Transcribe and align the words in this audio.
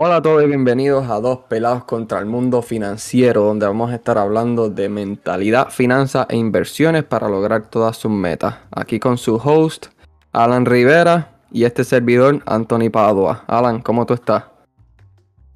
Hola 0.00 0.18
a 0.18 0.22
todos 0.22 0.44
y 0.44 0.46
bienvenidos 0.46 1.10
a 1.10 1.18
Dos 1.18 1.40
Pelados 1.48 1.82
contra 1.82 2.20
el 2.20 2.26
Mundo 2.26 2.62
Financiero, 2.62 3.42
donde 3.42 3.66
vamos 3.66 3.90
a 3.90 3.96
estar 3.96 4.16
hablando 4.16 4.70
de 4.70 4.88
mentalidad, 4.88 5.70
finanzas 5.70 6.28
e 6.30 6.36
inversiones 6.36 7.02
para 7.02 7.28
lograr 7.28 7.68
todas 7.68 7.96
sus 7.96 8.12
metas. 8.12 8.58
Aquí 8.70 9.00
con 9.00 9.18
su 9.18 9.34
host, 9.34 9.86
Alan 10.30 10.66
Rivera, 10.66 11.40
y 11.50 11.64
este 11.64 11.82
servidor, 11.82 12.44
Anthony 12.46 12.90
Padua. 12.92 13.42
Alan, 13.48 13.82
¿cómo 13.82 14.06
tú 14.06 14.14
estás? 14.14 14.44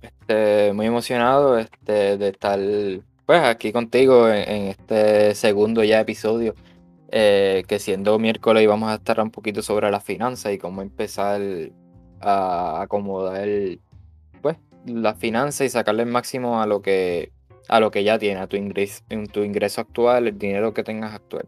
Este, 0.00 0.72
muy 0.72 0.86
emocionado 0.86 1.56
este, 1.56 2.18
de 2.18 2.29
estar 2.30 2.59
pues, 3.24 3.45
aquí 3.45 3.70
contigo 3.70 4.29
en, 4.29 4.66
este 4.66 5.36
segundo 5.36 5.84
ya 5.84 6.00
episodio. 6.00 6.56
Eh, 7.12 7.62
que 7.68 7.79
siendo 7.79 8.18
miércoles 8.18 8.64
íbamos 8.64 8.90
a 8.90 8.95
estar 8.95 9.20
un 9.20 9.30
poquito 9.30 9.62
sobre 9.62 9.88
las 9.93 10.02
finanzas 10.02 10.52
y 10.52 10.59
cómo 10.59 10.82
empezar 10.82 11.40
a 12.20 12.82
acomodar 12.82 13.46
pues, 13.46 13.79
las 14.86 15.18
finanzas 15.18 15.66
y 15.66 15.70
sacarle 15.70 16.02
el 16.02 16.09
máximo 16.09 16.60
a 16.60 16.66
lo 16.66 16.82
que 16.82 17.32
a 17.68 17.80
lo 17.80 17.90
que 17.90 18.04
ya 18.04 18.18
tiene, 18.18 18.40
a 18.40 18.46
tu 18.46 18.56
ingreso, 18.56 19.02
tu 19.32 19.40
ingreso 19.40 19.80
actual, 19.80 20.28
el 20.28 20.38
dinero 20.38 20.74
que 20.74 20.82
tengas 20.82 21.14
actual. 21.14 21.46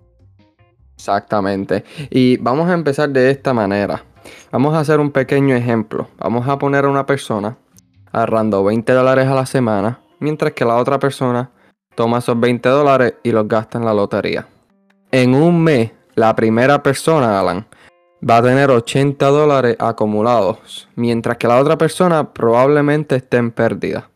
Exactamente. 0.97 1.85
Y 2.11 2.37
vamos 2.39 2.71
a 2.71 2.75
empezar 2.75 3.11
de 3.11 3.31
esta 3.31 3.53
manera. 3.53 4.05
Vamos 4.51 4.75
a 4.75 4.81
hacer 4.81 5.01
un 5.01 5.11
pequeño 5.11 5.55
ejemplo. 5.55 6.09
Vamos 6.19 6.49
a 6.49 6.59
poner 6.59 6.85
a 6.85 6.89
una 6.89 7.05
persona 7.05 7.59
ahorrando 8.13 8.63
20 8.65 8.93
dólares 8.93 9.27
a 9.27 9.35
la 9.35 9.45
semana, 9.45 10.01
mientras 10.21 10.53
que 10.53 10.65
la 10.65 10.77
otra 10.77 10.99
persona 10.99 11.51
toma 11.95 12.19
esos 12.19 12.39
20 12.39 12.69
dólares 12.69 13.15
y 13.23 13.33
los 13.33 13.49
gasta 13.49 13.79
en 13.79 13.85
la 13.85 13.93
lotería. 13.93 14.47
En 15.11 15.35
un 15.35 15.63
mes, 15.63 15.93
la 16.15 16.35
primera 16.35 16.83
persona, 16.83 17.41
Alan, 17.41 17.67
va 18.29 18.39
a 18.39 18.43
tener 18.43 18.71
80 18.71 19.27
dólares 19.27 19.77
acumulados, 19.79 20.89
mientras 20.97 21.37
que 21.37 21.49
la 21.49 21.59
otra 21.59 21.77
persona 21.77 22.33
probablemente 22.33 23.17
esté 23.17 23.37
en 23.37 23.51
pérdida. 23.51 24.09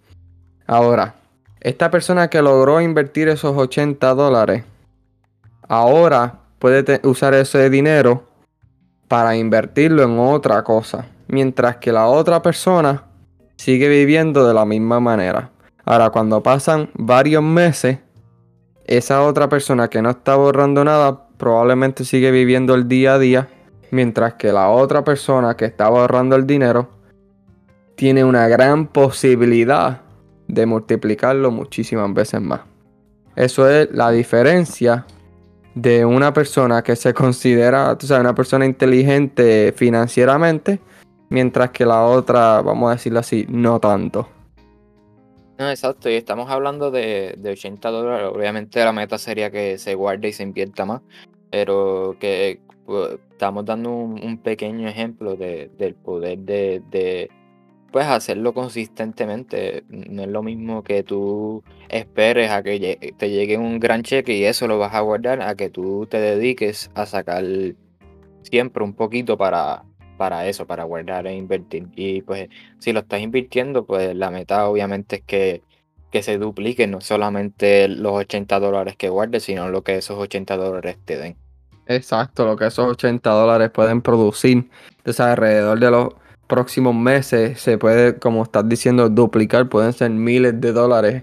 Ahora, 0.67 1.15
esta 1.61 1.91
persona 1.91 2.28
que 2.28 2.41
logró 2.41 2.81
invertir 2.81 3.28
esos 3.28 3.56
80 3.56 4.15
dólares, 4.15 4.65
ahora 5.69 6.41
puede 6.59 7.00
usar 7.05 7.34
ese 7.34 7.69
dinero 7.69 8.25
para 9.09 9.37
invertirlo 9.37 10.03
en 10.03 10.19
otra 10.19 10.62
cosa, 10.62 11.06
mientras 11.27 11.77
que 11.77 11.93
la 11.93 12.06
otra 12.06 12.43
persona 12.43 13.05
sigue 13.56 13.89
viviendo 13.89 14.47
de 14.47 14.55
la 14.55 14.65
misma 14.65 15.00
manera. 15.00 15.50
Ahora, 15.84 16.11
cuando 16.11 16.43
pasan 16.43 16.91
varios 16.95 17.43
meses, 17.43 17.98
esa 18.87 19.22
otra 19.22 19.48
persona 19.48 19.89
que 19.89 20.00
no 20.00 20.11
está 20.11 20.37
borrando 20.37 20.84
nada 20.84 21.28
probablemente 21.37 22.05
sigue 22.05 22.31
viviendo 22.31 22.75
el 22.75 22.89
día 22.89 23.15
a 23.15 23.19
día, 23.19 23.48
mientras 23.91 24.34
que 24.34 24.53
la 24.53 24.70
otra 24.70 25.05
persona 25.05 25.56
que 25.56 25.64
está 25.64 25.86
ahorrando 25.86 26.36
el 26.36 26.47
dinero 26.47 26.89
tiene 27.94 28.25
una 28.25 28.47
gran 28.48 28.86
posibilidad 28.86 30.03
de 30.47 30.67
multiplicarlo 30.67 31.50
muchísimas 31.50 32.12
veces 32.14 32.41
más. 32.41 32.61
Eso 33.36 33.69
es 33.69 33.89
la 33.92 34.11
diferencia 34.11 35.06
de 35.75 36.05
una 36.05 36.33
persona 36.33 36.83
que 36.83 36.97
se 36.97 37.14
considera, 37.14 37.97
tú 37.97 38.06
sabes, 38.06 38.22
una 38.22 38.34
persona 38.34 38.66
inteligente 38.66 39.72
financieramente, 39.77 40.81
mientras 41.28 41.70
que 41.70 41.86
la 41.86 42.05
otra, 42.05 42.62
vamos 42.62 42.91
a 42.91 42.92
decirlo 42.94 43.20
así, 43.20 43.47
no 43.48 43.78
tanto. 43.78 44.28
No, 45.59 45.69
exacto, 45.70 46.09
y 46.09 46.14
estamos 46.14 46.50
hablando 46.50 46.91
de, 46.91 47.34
de 47.39 47.50
80 47.50 47.91
dólares. 47.91 48.31
Obviamente 48.33 48.84
la 48.84 48.92
meta 48.92 49.19
sería 49.19 49.50
que 49.50 49.77
se 49.78 49.94
guarde 49.94 50.28
y 50.28 50.33
se 50.33 50.44
invierta 50.44 50.84
más, 50.84 51.03
pero 51.50 52.16
que 52.20 52.61
estamos 53.39 53.64
dando 53.64 53.92
un, 53.92 54.39
pequeño 54.39 54.89
ejemplo 54.89 55.36
del 55.36 55.94
poder 55.94 56.39
de, 56.41 57.31
pues 57.92 58.06
hacerlo 58.06 58.53
consistentemente. 58.53 59.84
No 59.89 60.22
es 60.22 60.28
lo 60.28 60.42
mismo 60.42 60.83
que 60.83 61.05
tú 61.05 61.62
esperes 61.88 62.50
a 62.50 62.65
que 62.65 63.15
te 63.16 63.31
llegue 63.31 63.56
un 63.56 63.78
gran 63.78 64.03
cheque 64.03 64.37
y 64.37 64.44
eso 64.44 64.66
lo 64.66 64.78
vas 64.78 64.93
a 64.94 65.00
guardar, 65.03 65.41
a 65.43 65.54
que 65.54 65.71
tú 65.71 66.06
te 66.10 66.19
dediques 66.19 66.91
a 66.94 67.06
sacar 67.06 67.44
siempre 68.43 68.82
un 68.82 68.94
poquito 68.94 69.38
para, 69.38 69.84
para 70.16 70.48
eso, 70.48 70.66
para 70.66 70.82
guardar 70.82 71.28
e 71.28 71.37
invertir. 71.37 71.87
Y 71.94 72.22
pues 72.22 72.48
si 72.81 72.93
lo 72.93 73.00
estás 73.00 73.21
invirtiendo, 73.21 73.87
pues 73.87 74.16
la 74.16 74.32
meta 74.32 74.69
obviamente 74.69 75.16
es 75.16 75.22
que, 75.22 75.62
que 76.10 76.25
se 76.25 76.38
duplique, 76.38 76.88
no 76.88 77.00
solamente 77.00 77.87
los 77.88 78.15
80 78.15 78.59
dólares 78.59 78.97
que 78.97 79.10
guardes, 79.10 79.44
sino 79.44 79.69
lo 79.69 79.82
que 79.84 79.97
esos 79.97 80.19
80 80.19 80.56
dólares 80.56 80.98
te 81.04 81.16
den. 81.19 81.47
Exacto, 81.88 82.44
lo 82.44 82.54
que 82.54 82.66
esos 82.66 82.87
80 82.87 83.31
dólares 83.31 83.71
pueden 83.71 84.03
producir. 84.03 84.69
Entonces 84.99 85.21
alrededor 85.21 85.81
de 85.81 85.91
los 85.91 86.09
próximos 86.47 86.94
meses 86.94 87.60
se 87.60 87.78
puede, 87.78 88.19
como 88.19 88.43
estás 88.43 88.69
diciendo, 88.69 89.09
duplicar, 89.09 89.71
pueden 89.71 89.94
ser 89.94 90.10
miles 90.10 90.60
de 90.60 90.72
dólares, 90.72 91.22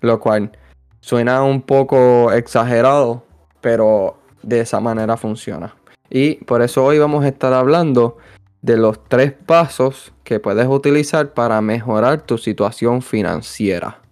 lo 0.00 0.20
cual 0.20 0.52
suena 1.00 1.42
un 1.42 1.62
poco 1.62 2.30
exagerado, 2.30 3.24
pero 3.60 4.16
de 4.42 4.60
esa 4.60 4.78
manera 4.78 5.16
funciona. 5.16 5.74
Y 6.10 6.36
por 6.44 6.62
eso 6.62 6.84
hoy 6.84 6.98
vamos 7.00 7.24
a 7.24 7.28
estar 7.28 7.52
hablando 7.52 8.16
de 8.62 8.76
los 8.76 9.02
tres 9.08 9.32
pasos 9.32 10.12
que 10.22 10.38
puedes 10.38 10.68
utilizar 10.68 11.34
para 11.34 11.60
mejorar 11.60 12.22
tu 12.22 12.38
situación 12.38 13.02
financiera. 13.02 14.03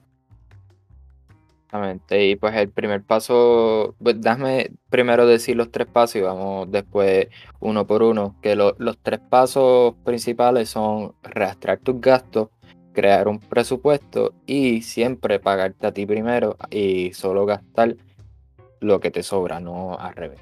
Exactamente, 1.72 2.26
y 2.26 2.36
pues 2.36 2.54
el 2.56 2.68
primer 2.68 3.02
paso, 3.02 3.94
pues 3.98 4.20
déjame 4.20 4.72
primero 4.90 5.26
decir 5.26 5.56
los 5.56 5.70
tres 5.70 5.86
pasos 5.86 6.16
y 6.16 6.20
vamos 6.20 6.70
después 6.70 7.28
uno 7.60 7.86
por 7.86 8.02
uno, 8.02 8.36
que 8.42 8.54
los 8.54 8.98
tres 9.02 9.20
pasos 9.30 9.94
principales 10.04 10.68
son 10.68 11.14
rastrear 11.22 11.78
tus 11.78 11.98
gastos, 11.98 12.50
crear 12.92 13.26
un 13.26 13.38
presupuesto 13.38 14.34
y 14.44 14.82
siempre 14.82 15.40
pagarte 15.40 15.86
a 15.86 15.92
ti 15.92 16.04
primero 16.04 16.58
y 16.68 17.14
solo 17.14 17.46
gastar 17.46 17.96
lo 18.80 19.00
que 19.00 19.10
te 19.10 19.22
sobra, 19.22 19.58
no 19.58 19.96
al 19.98 20.14
revés. 20.14 20.40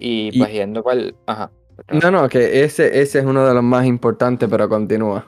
Y, 0.00 0.36
pues 0.36 0.52
yendo 0.52 0.82
cuál, 0.82 1.14
ajá. 1.26 1.52
No, 1.92 2.10
no, 2.10 2.28
que 2.28 2.64
ese, 2.64 3.00
ese 3.00 3.20
es 3.20 3.24
uno 3.24 3.46
de 3.46 3.54
los 3.54 3.62
más 3.62 3.86
importantes, 3.86 4.48
pero 4.50 4.68
continúa. 4.68 5.26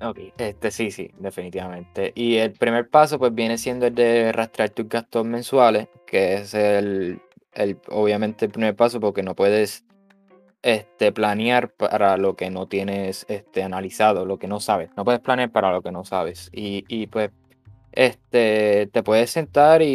Ok, 0.00 0.18
este 0.36 0.70
sí, 0.70 0.90
sí, 0.90 1.10
definitivamente. 1.18 2.12
Y 2.14 2.36
el 2.36 2.52
primer 2.52 2.88
paso 2.90 3.18
pues 3.18 3.34
viene 3.34 3.56
siendo 3.56 3.86
el 3.86 3.94
de 3.94 4.30
rastrear 4.32 4.70
tus 4.70 4.88
gastos 4.88 5.24
mensuales, 5.24 5.88
que 6.06 6.34
es 6.34 6.52
el, 6.54 7.20
el 7.52 7.78
obviamente 7.88 8.44
el 8.44 8.50
primer 8.50 8.76
paso 8.76 9.00
porque 9.00 9.22
no 9.22 9.34
puedes 9.34 9.84
este, 10.62 11.12
planear 11.12 11.70
para 11.70 12.16
lo 12.18 12.36
que 12.36 12.50
no 12.50 12.66
tienes 12.66 13.24
este, 13.28 13.62
analizado, 13.62 14.26
lo 14.26 14.38
que 14.38 14.48
no 14.48 14.60
sabes. 14.60 14.90
No 14.96 15.04
puedes 15.04 15.20
planear 15.20 15.50
para 15.50 15.72
lo 15.72 15.80
que 15.80 15.92
no 15.92 16.04
sabes. 16.04 16.50
Y, 16.52 16.84
y 16.88 17.06
pues 17.06 17.30
este, 17.92 18.88
te 18.92 19.02
puedes 19.02 19.30
sentar 19.30 19.80
y, 19.80 19.86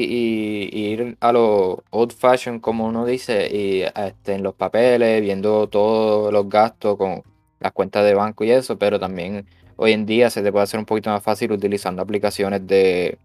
ir 0.73 1.17
a 1.19 1.31
lo 1.31 1.83
old 1.91 2.13
fashion, 2.13 2.59
como 2.59 2.85
uno 2.87 3.05
dice, 3.05 3.47
y 3.55 3.83
este, 3.83 4.33
en 4.33 4.43
los 4.43 4.55
papeles, 4.55 5.21
viendo 5.21 5.69
todos 5.69 6.33
los 6.33 6.49
gastos 6.49 6.97
con 6.97 7.21
las 7.59 7.71
cuentas 7.73 8.03
de 8.03 8.15
banco 8.15 8.43
y 8.43 8.51
eso, 8.51 8.77
pero 8.79 8.99
también 8.99 9.45
hoy 9.81 9.93
en 9.93 10.05
día 10.05 10.29
se 10.29 10.43
te 10.43 10.51
puede 10.51 10.63
hacer 10.63 10.79
un 10.79 10.85
poquito 10.85 11.09
más 11.09 11.23
fácil 11.23 11.51
utilizando 11.51 12.03
aplicaciones 12.03 12.67
de, 12.67 13.17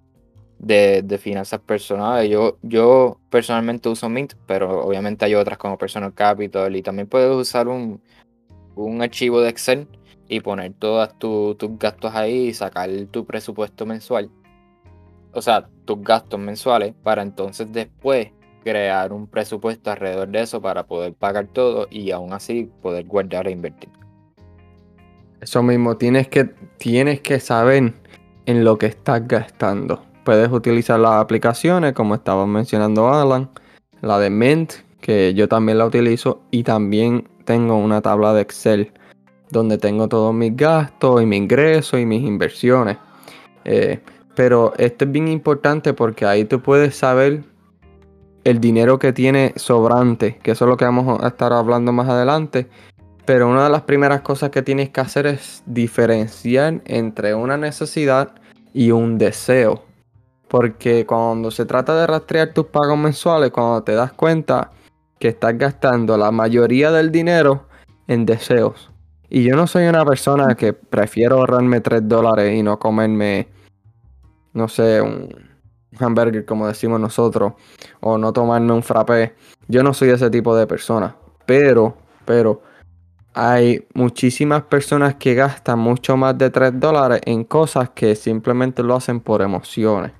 de, 0.58 1.18
finanzas 1.18 1.60
personales. 1.60 2.30
Yo, 2.30 2.56
yo 2.62 3.20
personalmente 3.28 3.90
uso 3.90 4.08
Mint, 4.08 4.32
pero 4.46 4.82
obviamente 4.82 5.26
hay 5.26 5.34
otras 5.34 5.58
como 5.58 5.76
Personal 5.76 6.14
Capital 6.14 6.74
y 6.74 6.80
también 6.80 7.08
puedes 7.08 7.30
usar 7.30 7.68
un, 7.68 8.00
archivo 9.02 9.42
de 9.42 9.50
Excel 9.50 9.86
y 10.28 10.40
poner 10.40 10.72
todos 10.72 11.18
tus 11.18 11.78
gastos 11.78 12.14
ahí 12.14 12.46
y 12.46 12.54
sacar 12.54 12.88
tu 13.10 13.26
presupuesto 13.26 13.84
mensual. 13.84 14.30
O 15.32 15.42
sea, 15.42 15.68
tus 15.84 16.00
gastos 16.00 16.40
mensuales 16.40 16.94
para 17.02 17.20
entonces 17.20 17.70
después 17.70 18.30
crear 18.64 19.12
un 19.12 19.26
presupuesto 19.26 19.90
alrededor 19.90 20.28
de 20.28 20.40
eso 20.40 20.62
para 20.62 20.86
poder 20.86 21.12
pagar 21.12 21.48
todo 21.48 21.86
y 21.90 22.12
aún 22.12 22.32
así 22.32 22.70
poder 22.80 23.04
guardar 23.04 23.46
e 23.46 23.50
invertir. 23.50 23.90
Eso 25.40 25.62
mismo, 25.62 25.96
tienes 25.96 26.28
que, 26.28 26.44
tienes 26.78 27.20
que 27.20 27.40
saber 27.40 27.94
en 28.46 28.64
lo 28.64 28.78
que 28.78 28.86
estás 28.86 29.26
gastando. 29.26 30.02
Puedes 30.24 30.50
utilizar 30.50 30.98
las 30.98 31.12
aplicaciones, 31.12 31.92
como 31.92 32.14
estaba 32.14 32.46
mencionando 32.46 33.12
Alan, 33.12 33.50
la 34.00 34.18
de 34.18 34.30
Mint, 34.30 34.72
que 35.00 35.34
yo 35.34 35.48
también 35.48 35.78
la 35.78 35.86
utilizo, 35.86 36.42
y 36.50 36.62
también 36.62 37.28
tengo 37.44 37.76
una 37.76 38.00
tabla 38.00 38.32
de 38.32 38.42
Excel 38.42 38.92
donde 39.50 39.78
tengo 39.78 40.08
todos 40.08 40.34
mis 40.34 40.56
gastos 40.56 41.22
y 41.22 41.26
mis 41.26 41.38
ingresos 41.38 42.00
y 42.00 42.06
mis 42.06 42.22
inversiones. 42.22 42.98
Eh, 43.64 44.00
pero 44.34 44.74
esto 44.76 45.04
es 45.04 45.12
bien 45.12 45.28
importante 45.28 45.94
porque 45.94 46.26
ahí 46.26 46.44
tú 46.44 46.60
puedes 46.60 46.96
saber 46.96 47.44
el 48.44 48.60
dinero 48.60 48.98
que 48.98 49.12
tiene 49.12 49.52
sobrante, 49.56 50.38
que 50.42 50.52
eso 50.52 50.66
es 50.66 50.68
lo 50.68 50.76
que 50.76 50.84
vamos 50.84 51.20
a 51.22 51.28
estar 51.28 51.52
hablando 51.52 51.92
más 51.92 52.08
adelante, 52.08 52.68
pero 53.26 53.48
una 53.48 53.64
de 53.64 53.70
las 53.70 53.82
primeras 53.82 54.20
cosas 54.20 54.50
que 54.50 54.62
tienes 54.62 54.90
que 54.90 55.00
hacer 55.00 55.26
es 55.26 55.62
diferenciar 55.66 56.80
entre 56.84 57.34
una 57.34 57.56
necesidad 57.56 58.32
y 58.72 58.92
un 58.92 59.18
deseo. 59.18 59.82
Porque 60.48 61.04
cuando 61.04 61.50
se 61.50 61.66
trata 61.66 61.98
de 62.00 62.06
rastrear 62.06 62.52
tus 62.52 62.66
pagos 62.66 62.96
mensuales, 62.96 63.50
cuando 63.50 63.82
te 63.82 63.92
das 63.92 64.12
cuenta 64.12 64.70
que 65.18 65.28
estás 65.28 65.58
gastando 65.58 66.16
la 66.16 66.30
mayoría 66.30 66.92
del 66.92 67.10
dinero 67.10 67.66
en 68.06 68.26
deseos 68.26 68.90
Y 69.28 69.42
yo 69.42 69.56
no 69.56 69.66
soy 69.66 69.86
una 69.86 70.04
persona 70.04 70.54
que 70.54 70.72
prefiero 70.72 71.38
ahorrarme 71.38 71.80
3 71.80 72.06
dólares 72.06 72.54
y 72.54 72.62
no 72.62 72.78
comerme, 72.78 73.48
no 74.52 74.68
sé, 74.68 75.00
un 75.00 75.34
hamburger 75.98 76.44
como 76.44 76.68
decimos 76.68 77.00
nosotros, 77.00 77.54
o 78.00 78.18
no 78.18 78.32
tomarme 78.32 78.72
un 78.72 78.84
frappé. 78.84 79.34
Yo 79.66 79.82
no 79.82 79.94
soy 79.94 80.10
ese 80.10 80.30
tipo 80.30 80.54
de 80.54 80.68
persona. 80.68 81.16
Pero, 81.44 81.96
pero, 82.24 82.62
hay 83.36 83.86
muchísimas 83.92 84.62
personas 84.62 85.16
que 85.16 85.34
gastan 85.34 85.78
mucho 85.78 86.16
más 86.16 86.38
de 86.38 86.48
3 86.48 86.80
dólares 86.80 87.20
en 87.26 87.44
cosas 87.44 87.90
que 87.90 88.16
simplemente 88.16 88.82
lo 88.82 88.96
hacen 88.96 89.20
por 89.20 89.42
emociones, 89.42 90.12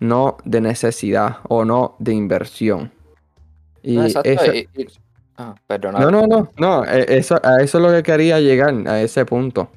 no 0.00 0.36
de 0.44 0.60
necesidad 0.60 1.36
o 1.48 1.64
no 1.64 1.94
de 2.00 2.12
inversión. 2.14 2.92
Y 3.82 3.96
no, 3.96 4.06
eso... 4.06 4.22
Ah, 5.36 5.54
no, 5.80 6.10
no, 6.10 6.26
no, 6.26 6.50
no, 6.56 6.84
e, 6.84 7.16
eso, 7.16 7.40
a 7.42 7.62
eso 7.62 7.78
es 7.78 7.84
lo 7.84 7.90
que 7.90 8.02
quería 8.02 8.38
llegar, 8.40 8.74
a 8.86 9.00
ese 9.00 9.24
punto. 9.24 9.68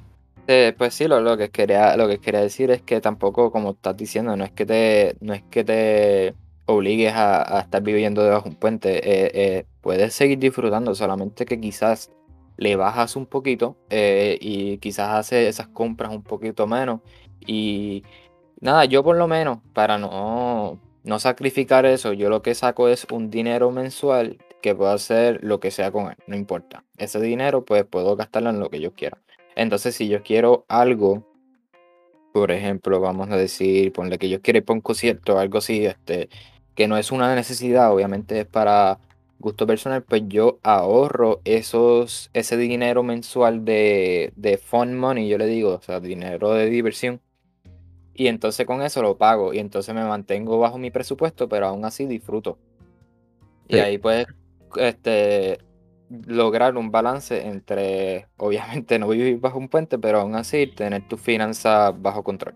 Eh, 0.47 0.73
pues 0.75 0.95
sí, 0.95 1.07
lo, 1.07 1.21
lo, 1.21 1.37
que 1.37 1.49
quería, 1.49 1.95
lo 1.95 2.07
que 2.07 2.17
quería 2.17 2.41
decir 2.41 2.71
es 2.71 2.81
que 2.81 2.99
tampoco, 2.99 3.51
como 3.51 3.71
estás 3.71 3.95
diciendo, 3.95 4.35
no 4.35 4.43
es 4.43 4.51
que 4.51 4.65
te, 4.65 5.15
no 5.21 5.33
es 5.33 5.43
que 5.49 5.63
te 5.63 6.33
obligues 6.65 7.13
a, 7.15 7.59
estar 7.59 7.81
viviendo 7.83 8.23
debajo 8.23 8.45
de 8.45 8.49
un 8.49 8.55
puente. 8.55 8.97
Eh, 8.97 9.31
eh, 9.33 9.65
puedes 9.81 10.13
seguir 10.13 10.39
disfrutando, 10.39 10.93
solamente 10.95 11.45
que 11.45 11.59
quizás 11.59 12.11
le 12.57 12.75
bajas 12.75 13.15
un 13.15 13.25
poquito 13.25 13.77
y 13.89 14.77
quizás 14.77 15.09
haces 15.11 15.49
esas 15.49 15.67
compras 15.67 16.11
un 16.11 16.23
poquito 16.23 16.67
menos. 16.67 17.01
Y 17.45 18.03
nada, 18.59 18.85
yo 18.85 19.03
por 19.03 19.17
lo 19.17 19.27
menos, 19.27 19.59
para 19.73 19.97
no, 19.97 20.79
no 21.03 21.19
sacrificar 21.19 21.85
eso, 21.85 22.13
yo 22.13 22.29
lo 22.29 22.41
que 22.41 22.55
saco 22.55 22.89
es 22.89 23.05
un 23.11 23.29
dinero 23.29 23.71
mensual 23.71 24.37
que 24.61 24.73
puedo 24.73 24.91
hacer 24.91 25.43
lo 25.43 25.59
que 25.59 25.69
sea 25.69 25.91
con 25.91 26.07
él, 26.07 26.17
no 26.25 26.35
importa. 26.35 26.83
Ese 26.97 27.21
dinero 27.21 27.63
pues 27.65 27.85
puedo 27.85 28.15
gastarlo 28.15 28.49
en 28.49 28.59
lo 28.59 28.69
que 28.69 28.79
yo 28.79 28.93
quiera. 28.93 29.19
Entonces 29.55 29.95
si 29.95 30.07
yo 30.07 30.23
quiero 30.23 30.65
algo, 30.67 31.23
por 32.33 32.51
ejemplo, 32.51 32.99
vamos 32.99 33.29
a 33.29 33.37
decir, 33.37 33.93
ponle 33.93 34.17
que 34.17 34.27
yo 34.27 34.41
quiero 34.41 34.57
ir 34.57 34.65
para 34.65 34.75
un 34.75 34.81
concierto, 34.81 35.37
algo 35.37 35.59
así, 35.59 35.85
este, 35.85 36.29
que 36.73 36.87
no 36.87 36.97
es 36.97 37.11
una 37.11 37.33
necesidad, 37.35 37.93
obviamente 37.93 38.39
es 38.39 38.45
para 38.47 38.99
gusto 39.39 39.67
personal, 39.67 40.03
pues 40.03 40.23
yo 40.27 40.59
ahorro 40.63 41.41
esos, 41.45 42.29
ese 42.33 42.57
dinero 42.57 43.03
mensual 43.03 43.65
de, 43.65 44.33
de 44.35 44.57
fun 44.57 44.97
money, 44.97 45.27
yo 45.27 45.37
le 45.37 45.45
digo, 45.47 45.73
o 45.73 45.81
sea, 45.81 45.99
dinero 45.99 46.53
de 46.53 46.69
diversión. 46.69 47.21
Y 48.13 48.27
entonces 48.27 48.65
con 48.65 48.81
eso 48.81 49.01
lo 49.01 49.17
pago 49.17 49.53
y 49.53 49.59
entonces 49.59 49.93
me 49.93 50.03
mantengo 50.03 50.57
bajo 50.57 50.77
mi 50.77 50.89
presupuesto, 50.89 51.49
pero 51.49 51.67
aún 51.67 51.83
así 51.83 52.05
disfruto. 52.05 52.57
Y 53.67 53.77
ahí 53.77 53.97
pues 53.97 54.25
este, 54.77 55.59
lograr 56.09 56.77
un 56.77 56.91
balance 56.91 57.47
entre, 57.47 58.27
obviamente, 58.37 58.99
no 58.99 59.07
vivir 59.07 59.39
bajo 59.39 59.57
un 59.57 59.69
puente, 59.69 59.97
pero 59.97 60.21
aún 60.21 60.35
así 60.35 60.67
tener 60.67 61.07
tus 61.07 61.19
finanzas 61.19 61.93
bajo 62.01 62.23
control. 62.23 62.55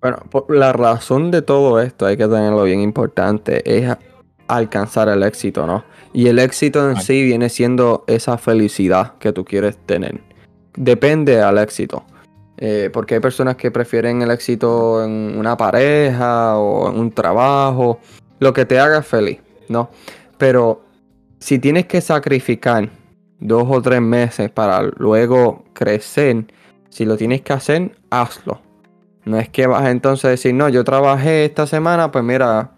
Bueno, 0.00 0.18
la 0.48 0.72
razón 0.72 1.30
de 1.30 1.40
todo 1.40 1.80
esto, 1.80 2.04
hay 2.04 2.16
que 2.16 2.28
tenerlo 2.28 2.64
bien 2.64 2.80
importante, 2.80 3.62
es 3.64 3.96
alcanzar 4.48 5.08
el 5.08 5.22
éxito, 5.22 5.66
¿no? 5.66 5.84
Y 6.12 6.28
el 6.28 6.38
éxito 6.38 6.90
en 6.90 7.00
sí 7.00 7.22
viene 7.22 7.48
siendo 7.48 8.04
esa 8.06 8.38
felicidad 8.38 9.14
que 9.18 9.32
tú 9.32 9.44
quieres 9.44 9.76
tener. 9.86 10.20
Depende 10.76 11.40
al 11.40 11.58
éxito. 11.58 12.04
Eh, 12.56 12.88
porque 12.92 13.14
hay 13.14 13.20
personas 13.20 13.56
que 13.56 13.70
prefieren 13.70 14.22
el 14.22 14.30
éxito 14.30 15.04
en 15.04 15.36
una 15.36 15.56
pareja 15.56 16.56
o 16.56 16.88
en 16.88 17.00
un 17.00 17.10
trabajo, 17.10 17.98
lo 18.38 18.52
que 18.52 18.64
te 18.64 18.78
haga 18.78 19.02
feliz, 19.02 19.40
¿no? 19.68 19.90
Pero 20.38 20.84
si 21.40 21.58
tienes 21.58 21.86
que 21.86 22.00
sacrificar 22.00 22.88
dos 23.40 23.64
o 23.68 23.82
tres 23.82 24.00
meses 24.00 24.50
para 24.50 24.82
luego 24.82 25.64
crecer, 25.72 26.46
si 26.90 27.04
lo 27.04 27.16
tienes 27.16 27.42
que 27.42 27.52
hacer, 27.52 27.96
hazlo. 28.10 28.60
No 29.24 29.38
es 29.38 29.48
que 29.48 29.66
vas 29.66 29.86
entonces 29.86 30.24
a 30.26 30.28
decir, 30.28 30.54
no, 30.54 30.68
yo 30.68 30.84
trabajé 30.84 31.46
esta 31.46 31.66
semana, 31.66 32.12
pues 32.12 32.24
mira, 32.24 32.72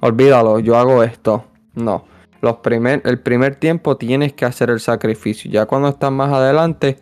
olvídalo, 0.00 0.58
yo 0.58 0.76
hago 0.76 1.02
esto. 1.02 1.44
No, 1.74 2.04
los 2.40 2.56
primer, 2.56 3.02
el 3.04 3.20
primer 3.20 3.56
tiempo 3.56 3.96
tienes 3.96 4.32
que 4.32 4.44
hacer 4.44 4.70
el 4.70 4.80
sacrificio. 4.80 5.50
Ya 5.50 5.66
cuando 5.66 5.88
estás 5.88 6.12
más 6.12 6.32
adelante, 6.32 6.98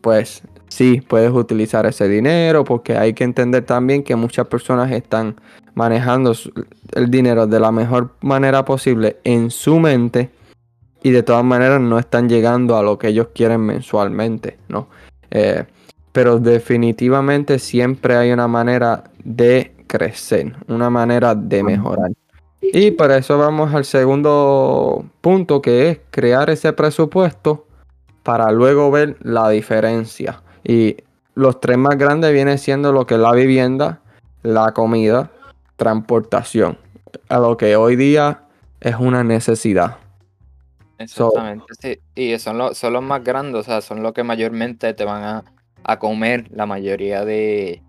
pues 0.00 0.42
sí, 0.68 1.00
puedes 1.06 1.32
utilizar 1.32 1.86
ese 1.86 2.08
dinero, 2.08 2.64
porque 2.64 2.96
hay 2.96 3.14
que 3.14 3.24
entender 3.24 3.64
también 3.64 4.02
que 4.02 4.16
muchas 4.16 4.46
personas 4.46 4.90
están 4.92 5.36
manejando 5.74 6.32
el 6.92 7.10
dinero 7.10 7.46
de 7.46 7.60
la 7.60 7.70
mejor 7.70 8.14
manera 8.20 8.64
posible 8.64 9.18
en 9.24 9.50
su 9.50 9.78
mente 9.78 10.30
y 11.02 11.10
de 11.10 11.22
todas 11.22 11.44
maneras 11.44 11.80
no 11.80 11.98
están 11.98 12.28
llegando 12.28 12.76
a 12.76 12.82
lo 12.82 12.98
que 12.98 13.08
ellos 13.08 13.28
quieren 13.34 13.60
mensualmente, 13.60 14.58
¿no? 14.68 14.88
Eh, 15.30 15.64
pero 16.12 16.38
definitivamente 16.38 17.58
siempre 17.58 18.16
hay 18.16 18.32
una 18.32 18.48
manera 18.48 19.04
de 19.22 19.74
crecer, 19.86 20.56
una 20.66 20.88
manera 20.88 21.34
de 21.34 21.62
mejorar. 21.62 22.10
Y 22.72 22.90
para 22.92 23.16
eso 23.16 23.38
vamos 23.38 23.74
al 23.74 23.84
segundo 23.84 25.04
punto 25.20 25.62
que 25.62 25.90
es 25.90 26.00
crear 26.10 26.50
ese 26.50 26.72
presupuesto 26.72 27.66
para 28.22 28.50
luego 28.50 28.90
ver 28.90 29.16
la 29.22 29.48
diferencia. 29.50 30.42
Y 30.64 30.96
los 31.34 31.60
tres 31.60 31.78
más 31.78 31.96
grandes 31.96 32.32
vienen 32.32 32.58
siendo 32.58 32.92
lo 32.92 33.06
que 33.06 33.14
es 33.14 33.20
la 33.20 33.32
vivienda, 33.32 34.00
la 34.42 34.72
comida, 34.72 35.30
transportación. 35.76 36.78
A 37.28 37.38
lo 37.38 37.56
que 37.56 37.76
hoy 37.76 37.96
día 37.96 38.42
es 38.80 38.96
una 38.96 39.22
necesidad. 39.22 39.98
Exactamente, 40.98 41.66
sí. 41.80 41.98
Y 42.14 42.38
son, 42.38 42.58
los, 42.58 42.76
son 42.76 42.94
los 42.94 43.02
más 43.02 43.22
grandes, 43.22 43.60
o 43.60 43.62
sea, 43.62 43.80
son 43.80 44.02
los 44.02 44.12
que 44.12 44.24
mayormente 44.24 44.94
te 44.94 45.04
van 45.04 45.44
a, 45.84 45.98
comer 45.98 46.50
la 46.50 46.66
mayoría 46.66 47.24
de, 47.24 47.82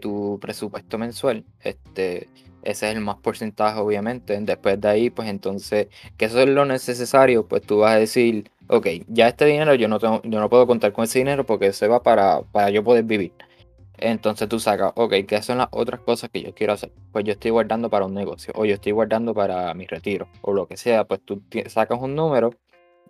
tu 0.00 0.38
presupuesto 0.40 0.98
mensual. 0.98 1.44
Este, 1.60 2.28
ese 2.62 2.88
es 2.88 2.96
el 2.96 3.00
más 3.00 3.16
porcentaje, 3.16 3.78
obviamente. 3.80 4.38
Después 4.40 4.80
de 4.80 4.88
ahí, 4.88 5.10
pues 5.10 5.28
entonces, 5.28 5.88
que 6.16 6.26
eso 6.26 6.40
es 6.40 6.48
lo 6.48 6.64
necesario, 6.64 7.46
pues 7.46 7.62
tú 7.62 7.78
vas 7.78 7.94
a 7.94 7.98
decir, 7.98 8.50
ok, 8.68 8.86
ya 9.08 9.28
este 9.28 9.44
dinero 9.46 9.74
yo 9.74 9.88
no 9.88 9.98
tengo, 9.98 10.20
yo 10.24 10.40
no 10.40 10.48
puedo 10.48 10.66
contar 10.66 10.92
con 10.92 11.04
ese 11.04 11.18
dinero 11.18 11.44
porque 11.46 11.72
se 11.72 11.88
va 11.88 12.02
para, 12.02 12.42
para 12.42 12.70
yo 12.70 12.84
poder 12.84 13.04
vivir. 13.04 13.32
Entonces 13.98 14.48
tú 14.48 14.60
sacas, 14.60 14.92
ok, 14.94 15.14
¿qué 15.26 15.42
son 15.42 15.58
las 15.58 15.68
otras 15.72 16.00
cosas 16.00 16.30
que 16.30 16.42
yo 16.42 16.54
quiero 16.54 16.72
hacer? 16.72 16.92
Pues 17.12 17.24
yo 17.24 17.32
estoy 17.32 17.50
guardando 17.50 17.90
para 17.90 18.06
un 18.06 18.14
negocio, 18.14 18.52
o 18.56 18.64
yo 18.64 18.74
estoy 18.74 18.92
guardando 18.92 19.34
para 19.34 19.74
mi 19.74 19.86
retiro, 19.86 20.28
o 20.42 20.52
lo 20.52 20.66
que 20.68 20.76
sea. 20.76 21.04
Pues 21.04 21.20
tú 21.24 21.42
sacas 21.66 21.98
un 22.00 22.14
número 22.14 22.54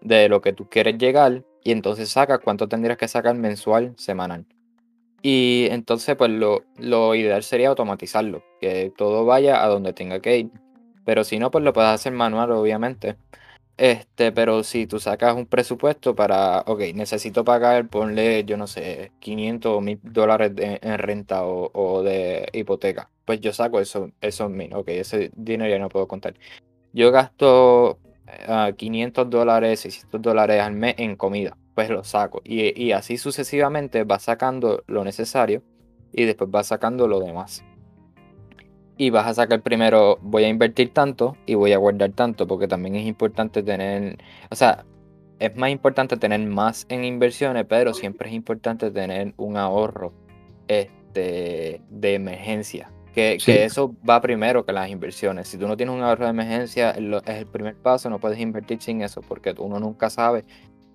de 0.00 0.28
lo 0.28 0.40
que 0.40 0.52
tú 0.52 0.68
quieres 0.68 0.96
llegar 0.98 1.44
y 1.62 1.72
entonces 1.72 2.08
sacas 2.08 2.40
cuánto 2.42 2.68
tendrías 2.68 2.96
que 2.96 3.08
sacar 3.08 3.34
mensual, 3.34 3.94
semanal. 3.96 4.46
Y 5.22 5.66
entonces, 5.70 6.16
pues 6.16 6.30
lo, 6.30 6.62
lo 6.76 7.14
ideal 7.14 7.42
sería 7.42 7.68
automatizarlo, 7.70 8.44
que 8.60 8.92
todo 8.96 9.24
vaya 9.24 9.64
a 9.64 9.68
donde 9.68 9.92
tenga 9.92 10.20
que 10.20 10.38
ir. 10.38 10.50
Pero 11.04 11.24
si 11.24 11.38
no, 11.38 11.50
pues 11.50 11.64
lo 11.64 11.72
puedes 11.72 11.90
hacer 11.90 12.12
manual, 12.12 12.52
obviamente. 12.52 13.16
Este, 13.78 14.32
pero 14.32 14.64
si 14.64 14.88
tú 14.88 14.98
sacas 14.98 15.36
un 15.36 15.46
presupuesto 15.46 16.16
para, 16.16 16.62
ok, 16.66 16.80
necesito 16.94 17.44
pagar, 17.44 17.88
ponle, 17.88 18.44
yo 18.44 18.56
no 18.56 18.66
sé, 18.66 19.12
500 19.20 19.72
o 19.72 19.80
1000 19.80 20.00
dólares 20.02 20.52
en 20.56 20.98
renta 20.98 21.44
o, 21.44 22.02
de 22.02 22.48
hipoteca, 22.52 23.08
pues 23.24 23.40
yo 23.40 23.52
saco 23.52 23.78
eso, 23.78 24.10
esos 24.20 24.50
mil, 24.50 24.74
ok, 24.74 24.88
ese 24.88 25.30
dinero 25.36 25.70
ya 25.70 25.78
no 25.78 25.88
puedo 25.88 26.08
contar. 26.08 26.34
Yo 26.92 27.12
gasto 27.12 28.00
500 28.76 29.26
eh, 29.26 29.28
dólares, 29.30 29.80
600 29.80 30.22
dólares 30.22 30.60
al 30.60 30.72
mes 30.72 30.96
en 30.98 31.14
comida, 31.14 31.56
pues 31.78 31.90
lo 31.90 32.02
saco. 32.02 32.42
Y, 32.42 32.76
y 32.82 32.90
así 32.90 33.18
sucesivamente 33.18 34.02
va 34.02 34.18
sacando 34.18 34.82
lo 34.88 35.04
necesario 35.04 35.62
y 36.12 36.24
después 36.24 36.50
va 36.52 36.64
sacando 36.64 37.06
lo 37.06 37.20
demás 37.20 37.62
y 38.96 39.10
vas 39.10 39.28
a 39.28 39.34
sacar 39.34 39.62
primero, 39.62 40.18
voy 40.20 40.42
a 40.42 40.48
invertir 40.48 40.92
tanto 40.92 41.36
y 41.46 41.54
voy 41.54 41.72
a 41.72 41.78
guardar 41.78 42.10
tanto, 42.10 42.48
porque 42.48 42.66
también 42.66 42.96
es 42.96 43.06
importante 43.06 43.62
tener, 43.62 44.18
o 44.50 44.56
sea, 44.56 44.86
es 45.38 45.54
más 45.54 45.70
importante 45.70 46.16
tener 46.16 46.40
más 46.40 46.84
en 46.88 47.04
inversiones, 47.04 47.64
pero 47.68 47.94
siempre 47.94 48.28
es 48.28 48.34
importante 48.34 48.90
tener 48.90 49.34
un 49.36 49.56
ahorro 49.56 50.12
este, 50.66 51.80
de 51.90 52.14
emergencia. 52.14 52.90
Que, 53.14 53.38
que, 53.44 53.64
eso 53.64 53.94
va 54.08 54.20
primero 54.20 54.66
que 54.66 54.72
las 54.72 54.90
inversiones. 54.90 55.46
Si 55.46 55.58
tú 55.58 55.68
no 55.68 55.76
tienes 55.76 55.94
un 55.94 56.02
ahorro 56.02 56.24
de 56.24 56.30
emergencia, 56.30 56.90
es 56.90 57.36
el 57.36 57.46
primer 57.46 57.76
paso, 57.76 58.10
no 58.10 58.18
puedes 58.18 58.40
invertir 58.40 58.82
sin 58.82 59.02
eso, 59.02 59.20
porque 59.22 59.54
uno 59.58 59.78
nunca 59.78 60.10
sabe 60.10 60.44